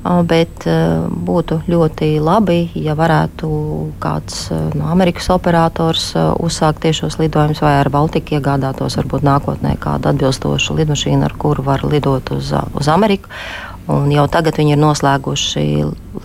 [0.05, 0.67] Bet
[1.25, 3.47] būtu ļoti labi, ja varētu
[3.97, 6.11] kāds no Amerikas operators
[6.45, 11.81] uzsākt tiešos lidojumus, vai ar Baltiku iegādātos varbūt nākotnē kādu atbilstošu lidmašīnu, ar kuru var
[11.89, 13.33] lidot uz, uz Ameriku.
[13.91, 15.65] Un jau tagad viņi ir noslēguši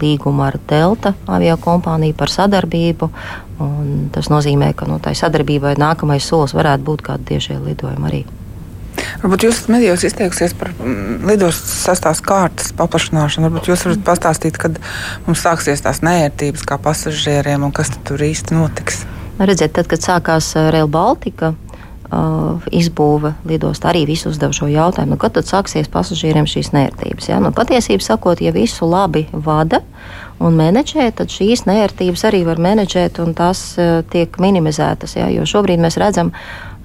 [0.01, 3.11] līgumu ar Delta avio kompāniju par sadarbību.
[4.15, 8.23] Tas nozīmē, ka no nu, tai sadarbībai nākamais solis varētu būt kādi tiešie lidojumi arī.
[9.21, 13.49] Varbūt jūs medijos izteiksiet par mm, lidostas sastāvs kārtas paplašināšanu.
[13.49, 14.81] Varbūt jūs varat pastāstīt, kad
[15.27, 19.05] mums sāksies tās nērtības kā pasažieriem un kas tur īsti notiks.
[19.41, 21.55] Redziet, tad, kad sākās uh, Rail Baltica,
[22.11, 27.31] uh, izbūve lidostā arī visu uzdev šo jautājumu, nu, kad tad sāksies pasažieriem šīs nērtības.
[27.31, 27.41] Ja?
[27.43, 29.83] Nu, patiesībā sakot, ja visu labi vada
[30.41, 35.17] un menedžē, tad šīs nērtības arī var menedžēt un tās uh, tiek minimizētas.
[35.21, 35.31] Ja?
[35.33, 36.35] Jo šobrīd mēs redzam,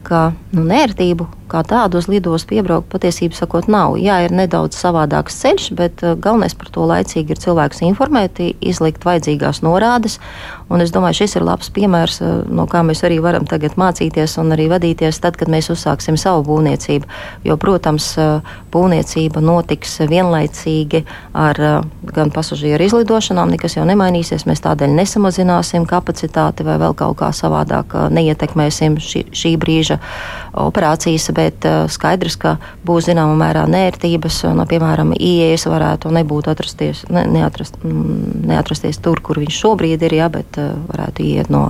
[0.05, 3.95] ka nu, nērtību kā tādu uz lidostu piebraukt patiesībā sakot nav.
[4.01, 9.05] Jā, ir nedaudz savādāks ceļš, bet uh, galvenais par to laicīgi ir cilvēks informēt, izlikt
[9.07, 10.19] vajadzīgās norādes.
[10.65, 14.37] Un es domāju, šis ir labs piemērs, uh, no kā mēs arī varam tagad mācīties
[14.41, 17.09] un arī vadīties tad, kad mēs uzsāksim savu būvniecību.
[17.47, 21.61] Jo, protams, uh, būvniecība notiks vienlaicīgi ar
[22.15, 24.47] gan pasažieru izlidošanām, nekas jau nemainīsies.
[24.49, 29.99] Mēs tādēļ nesamazināsim kapacitāti vai vēl kaut kā savādāk neietekmēsim šī, šī brīža
[30.65, 32.55] operācijas bet uh, skaidrs, ka
[32.87, 34.41] būs zināmā mērā nērtības.
[34.57, 40.17] No, piemēram, IES varētu nebūt atrasties, ne, neatrast, mm, neatrasties tur, kur viņš šobrīd ir,
[40.21, 41.67] ja, bet uh, varētu iet no,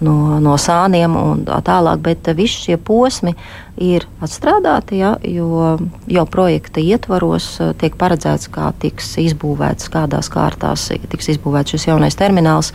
[0.00, 2.02] no, no sāniem un tā tālāk.
[2.04, 3.36] Bet uh, visi šie posmi
[3.80, 5.76] ir atstrādāti, ja, jo
[6.10, 7.46] jau projekta ietvaros
[7.80, 12.72] tiek paredzēts, kā tiks izbūvēts, kādās kārtās tiks izbūvēts šis jaunais termināls.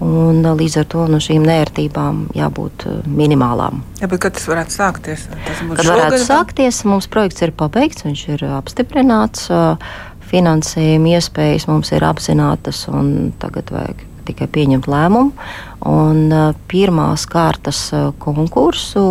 [0.00, 3.82] Līdz ar to no šīm nērtībām jābūt minimālām.
[4.02, 5.28] Ja, kad tas varētu sākties?
[5.32, 6.26] Tas kad varētu šogad?
[6.28, 9.48] sākties, mums projekts ir pabeigts, viņš ir apstiprināts.
[10.24, 15.32] Finansējuma iespējas mums ir apzinātas, un tagad vajag tikai pieņemt lēmumu.
[15.88, 16.36] Un,
[16.70, 17.86] pirmās kārtas
[18.22, 19.06] konkursu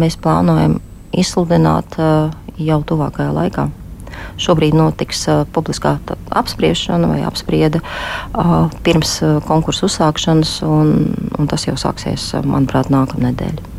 [0.00, 0.78] mēs plānojam
[1.14, 1.98] izsludināt
[2.58, 3.70] jau tuvākajā laikā.
[4.38, 5.96] Šobrīd notiks uh, publiskā
[6.30, 10.96] apspriešana vai apspriede uh, pirms uh, konkursu uzsākšanas, un,
[11.38, 13.73] un tas jau sāksies, manuprāt, nākamnedēļ.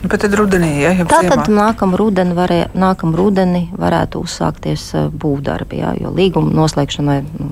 [0.00, 5.82] Bet tad rudenī, ja, ja tā tad nākamā rudeni, varē, nākam rudeni varētu uzsākties būvdarbi,
[5.82, 7.50] ja, jo līguma noslēgšanai nu,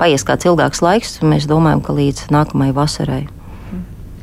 [0.00, 1.16] paies kāds ilgāks laiks.
[1.24, 3.22] Mēs domājam, ka līdz nākamajai vasarai.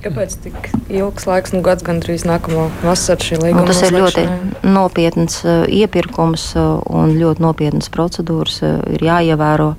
[0.04, 3.66] Kāpēc tik ilgs laiks, nu gads gandrīz nākamo vasaru šī līguma?
[3.66, 4.28] Nu, tas ir ļoti
[4.70, 8.62] nopietns uh, iepirkums uh, un ļoti nopietnas procedūras
[8.94, 9.74] ir jāievēro.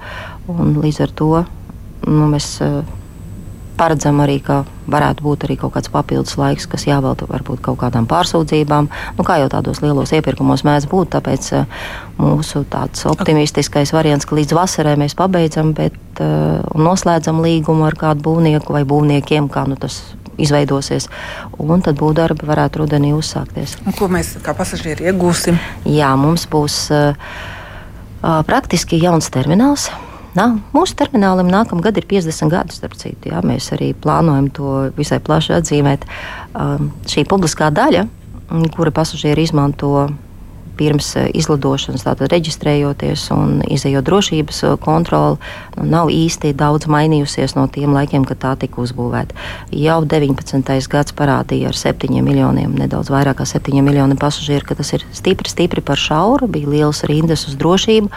[0.48, 1.32] Līdz ar to
[2.08, 2.56] nu, mēs
[3.78, 8.08] paredzam arī, ka varētu būt arī kaut kāds papildus laiks, kas jāvelta varbūt kaut kādām
[8.10, 8.88] pārsūdzībām.
[9.18, 11.82] Nu, kā jau tādos lielos iepirkumos mēdz būt, tāpēc uh,
[12.20, 18.26] mūsu tāds optimistiskais variants, ka līdz vasarai mēs pabeidzam bet, uh, noslēdzam līgumu ar kādu
[18.26, 20.00] būvnieku vai būvniekiem, kā nu tas
[20.38, 21.08] izveidosies.
[21.58, 23.76] Un tad būvdarbi varētu rudenī uzsākties.
[23.86, 25.58] Un ko mēs kā pasažieri iegūsim?
[25.90, 27.32] Jā, mums būs uh,
[28.22, 29.90] praktiski jauns termināls.
[30.38, 33.32] Nā, mūsu terminālam nākamā gada ir 50 gadi, starp citu.
[33.32, 36.06] Jā, mēs arī plānojam to visai plaši atzīmēt.
[36.54, 38.06] Um, šī publiskā daļa,
[38.76, 40.06] kura pasažieri izmanto
[40.78, 45.40] pirms eh, izlidošanas, tātad reģistrējoties un izējot drošības eh, kontroli,
[45.76, 49.34] nu, nav īsti daudz mainījusies no tiem laikiem, kad tā tika uzbūvēta.
[49.74, 50.76] Jau 19.
[50.92, 55.50] gads parādīja ar 7 miljoniem, nedaudz vairāk kā 7 miljoniem pasažieru, ka tas ir stipri,
[55.50, 58.12] stipri par šauru, bija liels rindas uz drošību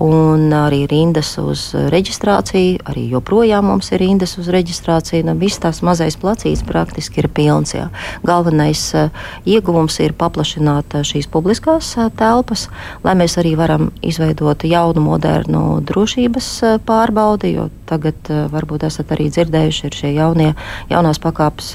[0.00, 2.80] un arī rindas uz reģistrāciju.
[2.88, 5.26] Arī joprojām mums ir rindas uz reģistrāciju.
[5.28, 7.74] Nu, viss tās mazais placīts praktiski ir pilns.
[7.76, 7.90] Jā.
[8.26, 9.12] Galvenais uh,
[9.44, 12.68] ieguvums ir paplašināt uh, šīs publiskās uh, telpas,
[13.04, 16.50] lai mēs arī varam izveidot jaunu, modernu drošības
[16.88, 20.52] pārbaudi, jo tagad varbūt esat arī dzirdējuši, ir šie jaunie,
[20.92, 21.74] jaunās pakāpes.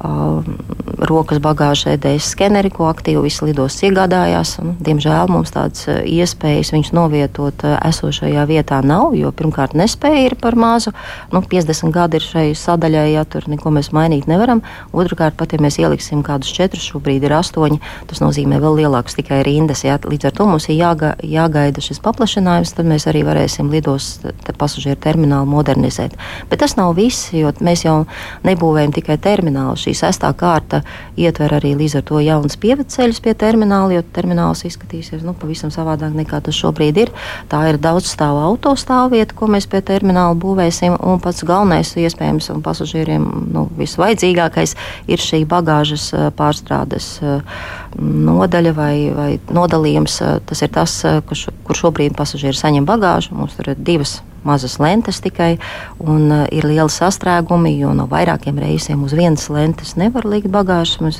[0.00, 0.44] Uh,
[1.00, 4.54] rokas bagāžas EDS skeneri, ko aktīvi visi lidostas iegādājās.
[4.62, 10.56] Un, diemžēl mums tādas iespējas viņus novietot esošajā vietā nav, jo pirmkārt nespēja ir par
[10.60, 10.92] mazu.
[11.32, 14.62] Nu, 50 gadi ir šai sadaļai, ja tur neko mēs mainīt nevaram.
[14.92, 19.42] Otrakārt, pat ja mēs ieliksim kādus četrus, šobrīd ir astoņi, tas nozīmē vēl lielāks tikai
[19.46, 19.84] rindas.
[19.86, 19.98] Ja?
[20.04, 24.56] Līdz ar to mums ir jāga, jāgaida šis paplašinājums, tad mēs arī varēsim lidos te
[24.56, 26.16] pasažieru terminālu modernizēt.
[26.50, 28.02] Bet tas nav viss, jo mēs jau
[28.46, 30.82] nebūvējam tikai terminālu šī sestā kārta
[31.18, 36.14] ietver arī līdz ar to jaunas pievedceļus pie termināla, jo termināls izskatīsies nu, pavisam savādāk
[36.14, 37.12] nekā tas šobrīd ir.
[37.50, 42.62] Tā ir daudz stāvu autostāvvieta, ko mēs pie termināla būvēsim, un pats galvenais iespējams un
[42.62, 44.76] pasažieriem nu, visvajadzīgākais
[45.10, 47.16] ir šī bagāžas pārstrādes
[47.98, 50.20] nodaļa vai, vai nodalījums.
[50.46, 53.34] Tas ir tas, kur šobrīd pasažieri saņem bagāžu.
[53.34, 55.54] Mums tur ir divas mazas lentes tikai,
[56.00, 61.14] un uh, ir lieli sastrēgumi, jo no vairākiem reisiem uz vienas lentes nevar likt bagāžas.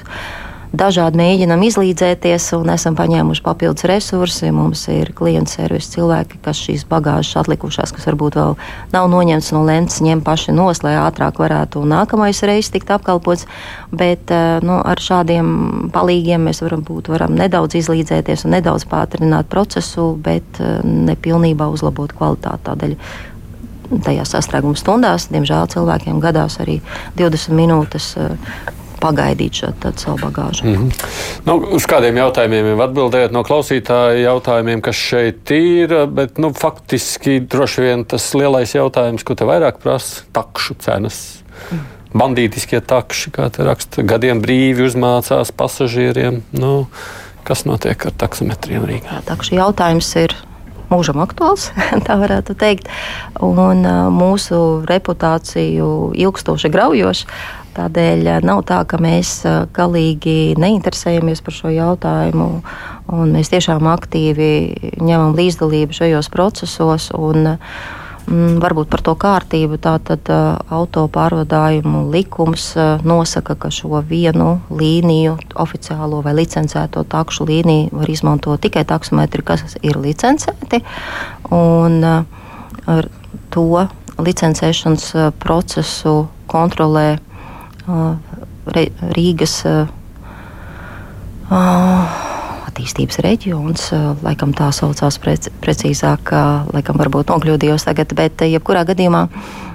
[0.70, 4.52] Dažādi mēģinam izlīdzēties un esam paņēmuši papildus resursi.
[4.54, 8.54] Mums ir klienta servisa cilvēki, kas šīs bagāžas atlikušās, kas varbūt vēl
[8.92, 13.48] nav noņemts no lentes, ņem paši nos, lai ātrāk varētu nākamais reizes tikt apkalpots.
[13.90, 19.50] Bet uh, nu, ar šādiem palīgiem mēs varam, būt, varam nedaudz izlīdzēties un nedaudz pātrināt
[19.50, 22.68] procesu, bet uh, nepilnībā uzlabot kvalitāti.
[22.70, 22.98] Tādēļ
[24.06, 26.78] tajās sastrēguma stundās, diemžēl, cilvēkiem gadās arī
[27.18, 28.14] 20 minūtes
[29.00, 30.64] pagaidīt šo savu bagāžu.
[30.64, 31.06] Mm -hmm.
[31.46, 37.40] nu, uz kādiem jautājumiem jau atbildējat no klausītāju jautājumiem, kas šeit ir, bet nu, faktiski
[37.40, 41.42] droši vien tas lielais jautājums, ko te vairāk prasa, takšu cenas.
[41.70, 41.80] Mm.
[42.10, 46.42] Bandītiskie takši, kā te raksta, gadiem brīvi uzmācās pasažieriem.
[46.52, 46.86] Nu,
[47.44, 49.14] kas notiek ar taksometriem Rīgā?
[49.14, 50.34] Jā, takšu jautājums ir
[50.90, 51.70] mūžam aktuāls,
[52.06, 52.90] tā varētu teikt,
[53.42, 57.28] un mūsu reputāciju ilgstoši graujoši.
[57.70, 59.44] Tādēļ nav tā, ka mēs
[59.76, 62.48] galīgi neinteresējamies par šo jautājumu.
[63.30, 64.50] Mēs tiešām aktīvi
[64.98, 67.10] ņemam līdzdalību šajos procesos.
[67.14, 69.78] Un, mm, Varbūt par to kārtību.
[69.82, 77.48] Tātad uh, auto pārvadājumu likums uh, nosaka, ka šo vienu līniju, oficiālo vai licencēto takšu
[77.48, 80.82] līniju, var izmantot tikai taksometri, kas ir licencēti.
[81.50, 82.24] Un, uh,
[82.86, 83.10] ar
[83.50, 83.86] to
[84.20, 87.18] licencēšanas procesu kontrolē
[88.70, 89.54] Rīgas
[92.70, 93.90] attīstības reģions,
[94.24, 96.32] laikam tā saucās prec, precīzāk,
[96.72, 99.26] laikam varbūt nokļūdījos tagad, bet jebkurā gadījumā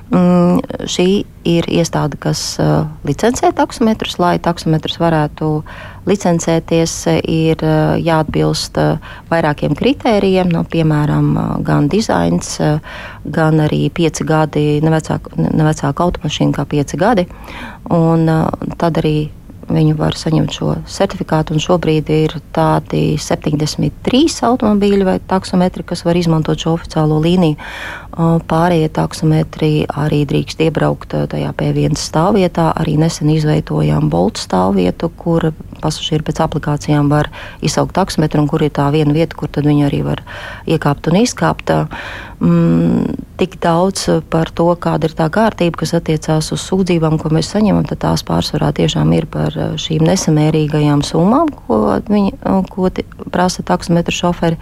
[0.10, 1.08] mm, šī
[1.46, 2.58] ir iestāde, kas
[3.06, 5.50] licencē taksometrus, lai taksometrus varētu
[6.10, 6.96] licencēties,
[7.30, 7.62] ir
[8.06, 8.80] jāatbilst
[9.30, 11.32] vairākiem kritērijiem, no, piemēram,
[11.66, 12.58] gan dizains,
[13.26, 17.28] gan arī pieci gadi, nevecāka nevecāk automašīna kā pieci gadi.
[17.94, 18.30] Un
[18.80, 19.18] tad arī
[19.66, 26.20] Viņi var saņemt šo certifikātu, un šobrīd ir tādi 73 automobīļi vai taksometri, kas var
[26.20, 27.58] izmantot šo oficiālo līniju.
[28.46, 32.70] Pārējie taksometri arī drīkst iebraukt tajā P1 stāvvietā.
[32.78, 35.50] Arī nesen izveidojām Bolt stāvvietu, kur
[35.82, 37.32] pasažieri pēc aplikācijām var
[37.66, 40.22] izsaukt taksometru, un kur ir tā viena vieta, kur viņi arī var
[40.70, 41.74] iekāpt un izkāpt.
[42.40, 47.52] Mm, tik daudz par to, kāda ir tā kārtība, kas attiecās uz sūdzībām, ko mēs
[47.54, 52.36] saņemam, tad tās pārsvarā tiešām ir par šīm nesamērīgajām summām, ko, viņi,
[52.72, 52.92] ko
[53.34, 54.60] prasa taksometru šoferi.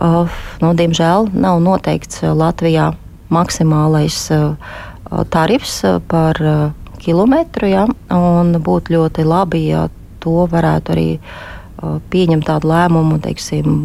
[0.00, 2.94] Uh, nu, diemžēl nav noteikts Latvijā
[3.28, 4.54] maksimālais uh,
[5.28, 6.60] tarifs par uh,
[7.00, 7.68] kilometru.
[7.68, 9.88] Ja, būtu ļoti labi, ja
[10.20, 11.08] to varētu arī
[12.12, 13.76] pieņemt tādu lēmumu, teiksim,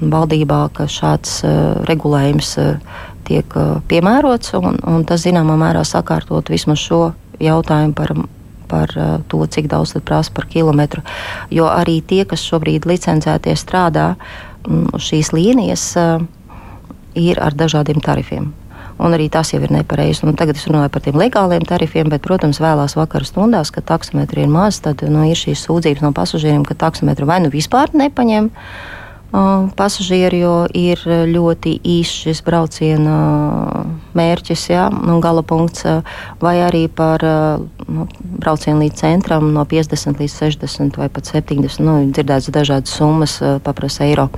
[0.00, 1.40] valdībā, ka šāds
[1.88, 3.56] regulējums uh, tiek
[3.90, 7.02] piemērots, un, un tas zināmā mērā sakārtot vismaz šo
[7.40, 8.14] jautājumu par
[8.70, 8.92] par
[9.26, 11.02] to, cik daudz prasa par kilometru.
[11.50, 15.88] Jo arī tie, kas šobrīd licencētie strādā mm, uz šīs līnijas,
[17.18, 18.52] ir ar dažādiem tarifiem.
[19.00, 20.26] Un arī tas jau ir nepareizi.
[20.28, 24.44] Nu, tagad es runāju par tiem legāliem tarifiem, bet, protams, vēlās vakar stundās, kad taksometri
[24.44, 28.50] ir maz, tad nu, ir šīs sūdzības no pasažieriem, ka taksometru vai nu vispār nepaņem
[29.30, 33.16] pasažieri, jo ir ļoti īss šis brauciena
[34.16, 35.86] mērķis, jā, nu, gala punkts,
[36.42, 38.06] vai arī par nu,
[38.42, 41.78] braucienu līdz centram no 50 līdz 60 vai pat 70.
[41.84, 44.28] Nu, dzirdēts dažādas summas, paprasa eiro.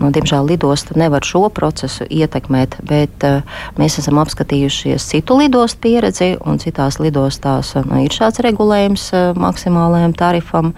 [0.00, 3.28] Nu, diemžēl lidosta nevar šo procesu ietekmēt, bet
[3.80, 10.74] mēs esam apskatījušies citu lidostu pieredzi, un citās lidostās nu, ir šāds regulējums maksimālajam tarifam.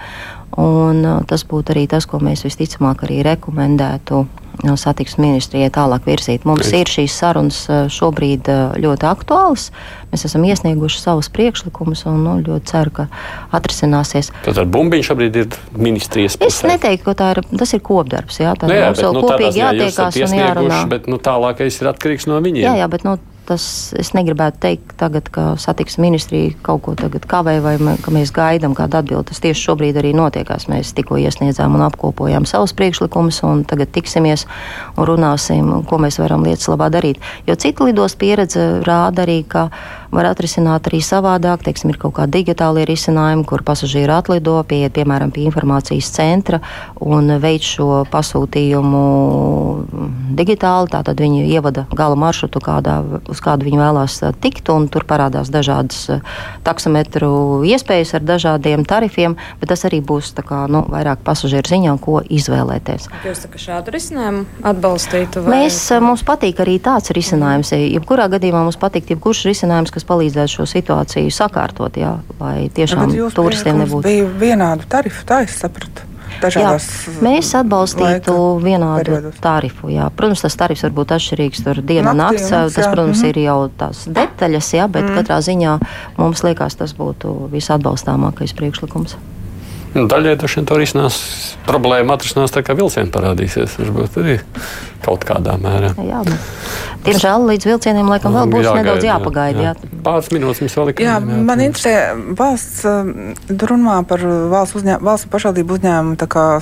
[0.61, 6.05] Un, uh, tas būtu arī tas, ko mēs visticamāk arī rekomendētu uh, satiksmes ministrijai tālāk
[6.05, 6.45] virzīt.
[6.45, 8.51] Mums ir šīs sarunas uh, šobrīd
[8.83, 9.71] ļoti aktuālas.
[10.13, 13.09] Mēs esam iesnieguši savus priekšlikumus un nu, ļoti ceru, ka
[13.57, 14.29] atrisināsies.
[14.45, 16.53] Tad ar bumbiņu šobrīd ir ministrijas pusē.
[16.53, 18.43] Es neteiktu, ka ir, tas ir kopdarbs.
[18.45, 20.85] Jā, tā nu, jā, mums vēl nu, kopīgi jātiekās un jārunā.
[20.93, 22.67] Bet nu, tālākais ir atkarīgs no viņiem.
[22.69, 23.17] Jā, jā bet nu,
[23.49, 23.65] tas
[23.99, 28.33] es negribētu teikt, tagad, ka satiksmes ministrija kaut ko tagad kavē vai mē, ka mēs
[28.35, 29.29] gaidām kādu atbildi.
[29.31, 30.69] Tas tieši šobrīd arī notiekās.
[30.73, 34.47] Mēs tikko iesniedzām un apkopojām savus priekšlikumus, un tagad tiksimies
[34.97, 37.23] un runāsim, ko mēs varam lietas labā darīt.
[37.49, 39.69] Jo cita lidos pieredze rāda arī, ka
[40.13, 41.65] var atrisināt arī savādāk.
[41.67, 46.61] Teiksim, ir kaut kādi digitāli risinājumi, kur pasažieri atlido, pieiet piemēram pie informācijas centra
[47.01, 49.03] un veic šo pasūtījumu
[50.39, 50.93] digitāli.
[50.93, 53.01] Tātad viņi ievada gala maršrutu, kādā,
[53.33, 56.21] uz kādu viņi vēlās tikt, un tur parādās dažādas
[56.67, 62.21] taksometru iespējas ar dažādiem tarifiem, bet tas arī būs kā, nu, vairāk pasažieru ziņā, ko
[62.21, 63.09] izvēlēties.
[63.25, 65.47] Jūs tā, šādu risinājumu atbalstītu?
[65.47, 65.63] Vai?
[65.63, 67.73] Mēs, mums patīk arī tāds risinājums.
[67.73, 73.15] Jebkurā gadījumā mums patīk jebkurš risinājums, kas kas palīdzētu šo situāciju sakārtot, jā, lai tiešām
[73.35, 74.07] turistiem nebūtu.
[74.09, 76.12] Bija vienādu tarifu, tā es sapratu.
[76.57, 76.73] Jā,
[77.25, 79.41] mēs atbalstītu vienādu periodos.
[79.43, 79.91] tarifu.
[79.93, 80.09] Jā.
[80.17, 82.49] Protams, tas tarifs var būt atšķirīgs tur dienu un nakts.
[82.51, 82.89] Tas, jā.
[82.93, 83.29] protams, mm -hmm.
[83.29, 85.15] ir jau tās detaļas, jā, bet mm.
[85.19, 85.79] katrā ziņā
[86.17, 89.17] mums liekas, tas būtu visatbalstāmākais priekšlikums.
[89.93, 91.19] Nu, daļai to risinās
[91.69, 93.77] problēma atrisinās tā, kā vilcieni parādīsies.
[93.81, 94.39] Varbūt arī
[95.03, 95.91] kaut kādā mērā.
[95.99, 96.51] Jā, bet,
[97.07, 99.65] diemžēl līdz vilcieniem laikam vēl būs jāgaida, nedaudz jāpagaida.
[99.65, 99.73] Jā.
[99.75, 99.91] Jā.
[100.07, 101.03] Pāris minūtes mums vēl ir.
[101.03, 101.95] Jā, man interesē
[102.39, 102.85] valsts
[103.73, 104.23] runā par
[104.53, 106.19] valsts, uzņēm, valsts pašvaldību uzņēmumu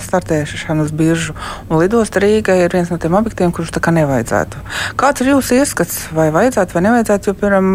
[0.06, 1.36] startēšanu uz biržu.
[1.68, 4.64] Un lidosta Rīga ir viens no tiem objektiem, kurus tā kā nevajadzētu.
[5.00, 7.30] Kāds ir jūsu ieskats, vai vajadzētu vai nevajadzētu?
[7.30, 7.70] Jo, piemēram,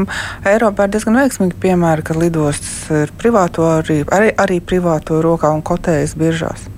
[0.49, 2.73] Eiropā ir diezgan veiksmīgi piemēri, ka lidostas
[3.05, 6.69] ir privāto, arī, arī, arī privāto rokā un kotējas biržās.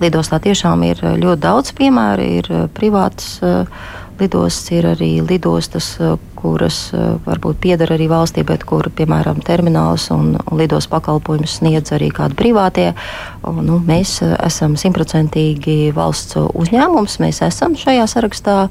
[0.00, 3.40] Lidostā tiešām ir ļoti daudz piemēru, ir privātas
[4.18, 5.96] lidostas, ir arī lidostas,
[6.38, 6.92] kuras
[7.26, 12.92] varbūt pieder arī valstī, bet kur, piemēram, termināls un, lidos pakalpojumus sniedz arī kādi privātie.
[13.42, 18.68] Un, nu, mēs esam simtprocentīgi valsts uzņēmums, mēs esam šajā sarakstā.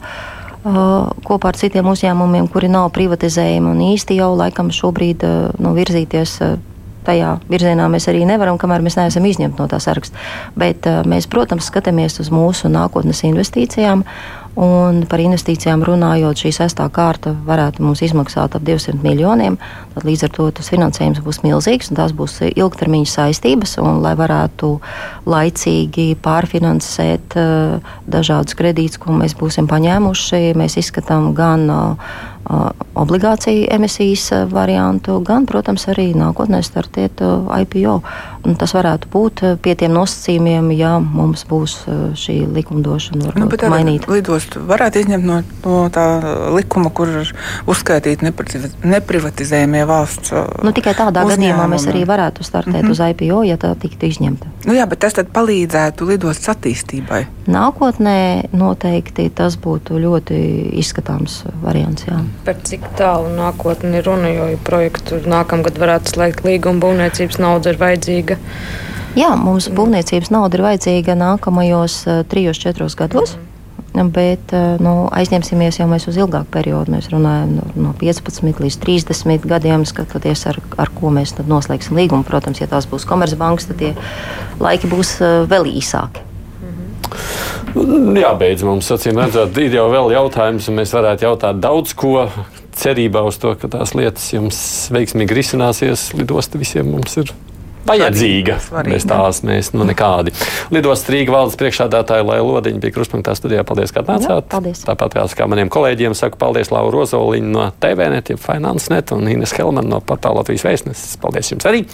[1.28, 5.24] Kopā ar citiem uzņēmumiem, kuri nav privatizējami un īsti jau laikam šobrīd
[5.64, 6.40] nu, virzīties
[7.08, 10.20] tajā virzienā mēs arī nevaram, kamēr mēs neesam izņemti no tā saraksta.
[10.60, 14.06] Bet mēs, protams, skatāmies uz mūsu nākotnes investīcijām
[14.58, 19.60] Un par investīcijām runājot, šī sestā kārta varētu mums izmaksāt ap 200 miljoniem.
[19.94, 23.76] Tad līdz ar to tas finansējums būs milzīgs un tās būs ilgtermiņa saistības.
[23.84, 24.72] Un, lai varētu
[25.30, 32.18] laicīgi pārfinansēt uh, dažādus kredītus, ko mēs būsim paņēmuši, mēs izskatām gan uh,
[32.98, 38.00] obligāciju emisijas variantu, gan, protams, arī nākotnē startēt IPO.
[38.48, 41.76] Un tas varētu būt pie tiem nosacījumiem, ja mums būs
[42.16, 44.08] šī likumdošana nu, mainīta.
[44.14, 46.06] Lidostu varētu izņemt no, no tā
[46.56, 47.34] likuma, kur ir
[47.68, 48.32] uzskaitīti
[48.88, 50.32] neprivatizējumie valsts.
[50.64, 51.36] Nu, tikai tādā uzņēmumi.
[51.36, 52.96] gadījumā mēs arī varētu startēt mm -hmm.
[52.96, 54.48] uz IPO, ja tā tiktu izņemta.
[54.66, 57.26] Nu, jā, bet tas palīdzētu lidostas attīstībai.
[57.48, 60.40] Nākotnē noteikti tas būtu ļoti
[60.80, 62.08] izskatāms variants.
[62.08, 62.20] Jā.
[62.46, 67.82] Par cik tālu nākotni runa, jo ja projektu nākamgad varētu slēgt līgumu, būvniecības nauda ir
[67.82, 68.38] vajadzīga.
[69.18, 73.36] Jā, mums būvniecības nauda ir vajadzīga nākamajos uh, trijos, četros gados.
[73.36, 73.46] Mm.
[73.98, 74.52] Bet
[74.84, 76.94] nu, aizņemsimies jau uz ilgāku periodu.
[76.94, 82.28] Mēs runājam no, no 15 līdz 30 gadiem, skatoties, ar, ar ko mēs noslēgsim līgumu.
[82.28, 83.96] Protams, ja tās būs komercbankas, tad tie
[84.62, 85.18] laiki būs
[85.50, 86.27] vēl īsāki.
[88.18, 92.30] Jābeidz mums, acīm redzot, ir jau vēl jautājums, un mēs varētu jautāt daudz ko.
[92.78, 94.58] Cerībā uz to, ka tās lietas jums
[94.94, 97.32] veiksmīgi risināsies, lidosta visiem mums ir
[97.88, 98.58] vajadzīga.
[98.62, 98.96] Svarīgi.
[98.96, 100.34] Bez tās mēs nu nekādi.
[100.74, 103.64] Lidos Rīga valdes priekšādātāja Lai Lodiņa bija kruspunktā studijā.
[103.68, 104.50] Paldies, ka atnācāt.
[104.52, 104.84] Paldies.
[104.88, 110.02] Tāpat kā maniem kolēģiem saku paldies Laura Rozoliņa no TVNet, FinanceNet un Ines Helman no
[110.04, 111.18] portāla Latvijas vēstneses.
[111.24, 111.86] Paldies jums arī!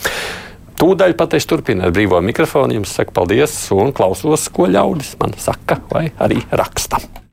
[0.80, 2.80] Tūdaļ pat es turpinu ar brīvo mikrofonu.
[2.80, 7.02] Jums saku paldies un klausos, ko ļaudis man saka vai arī raksta.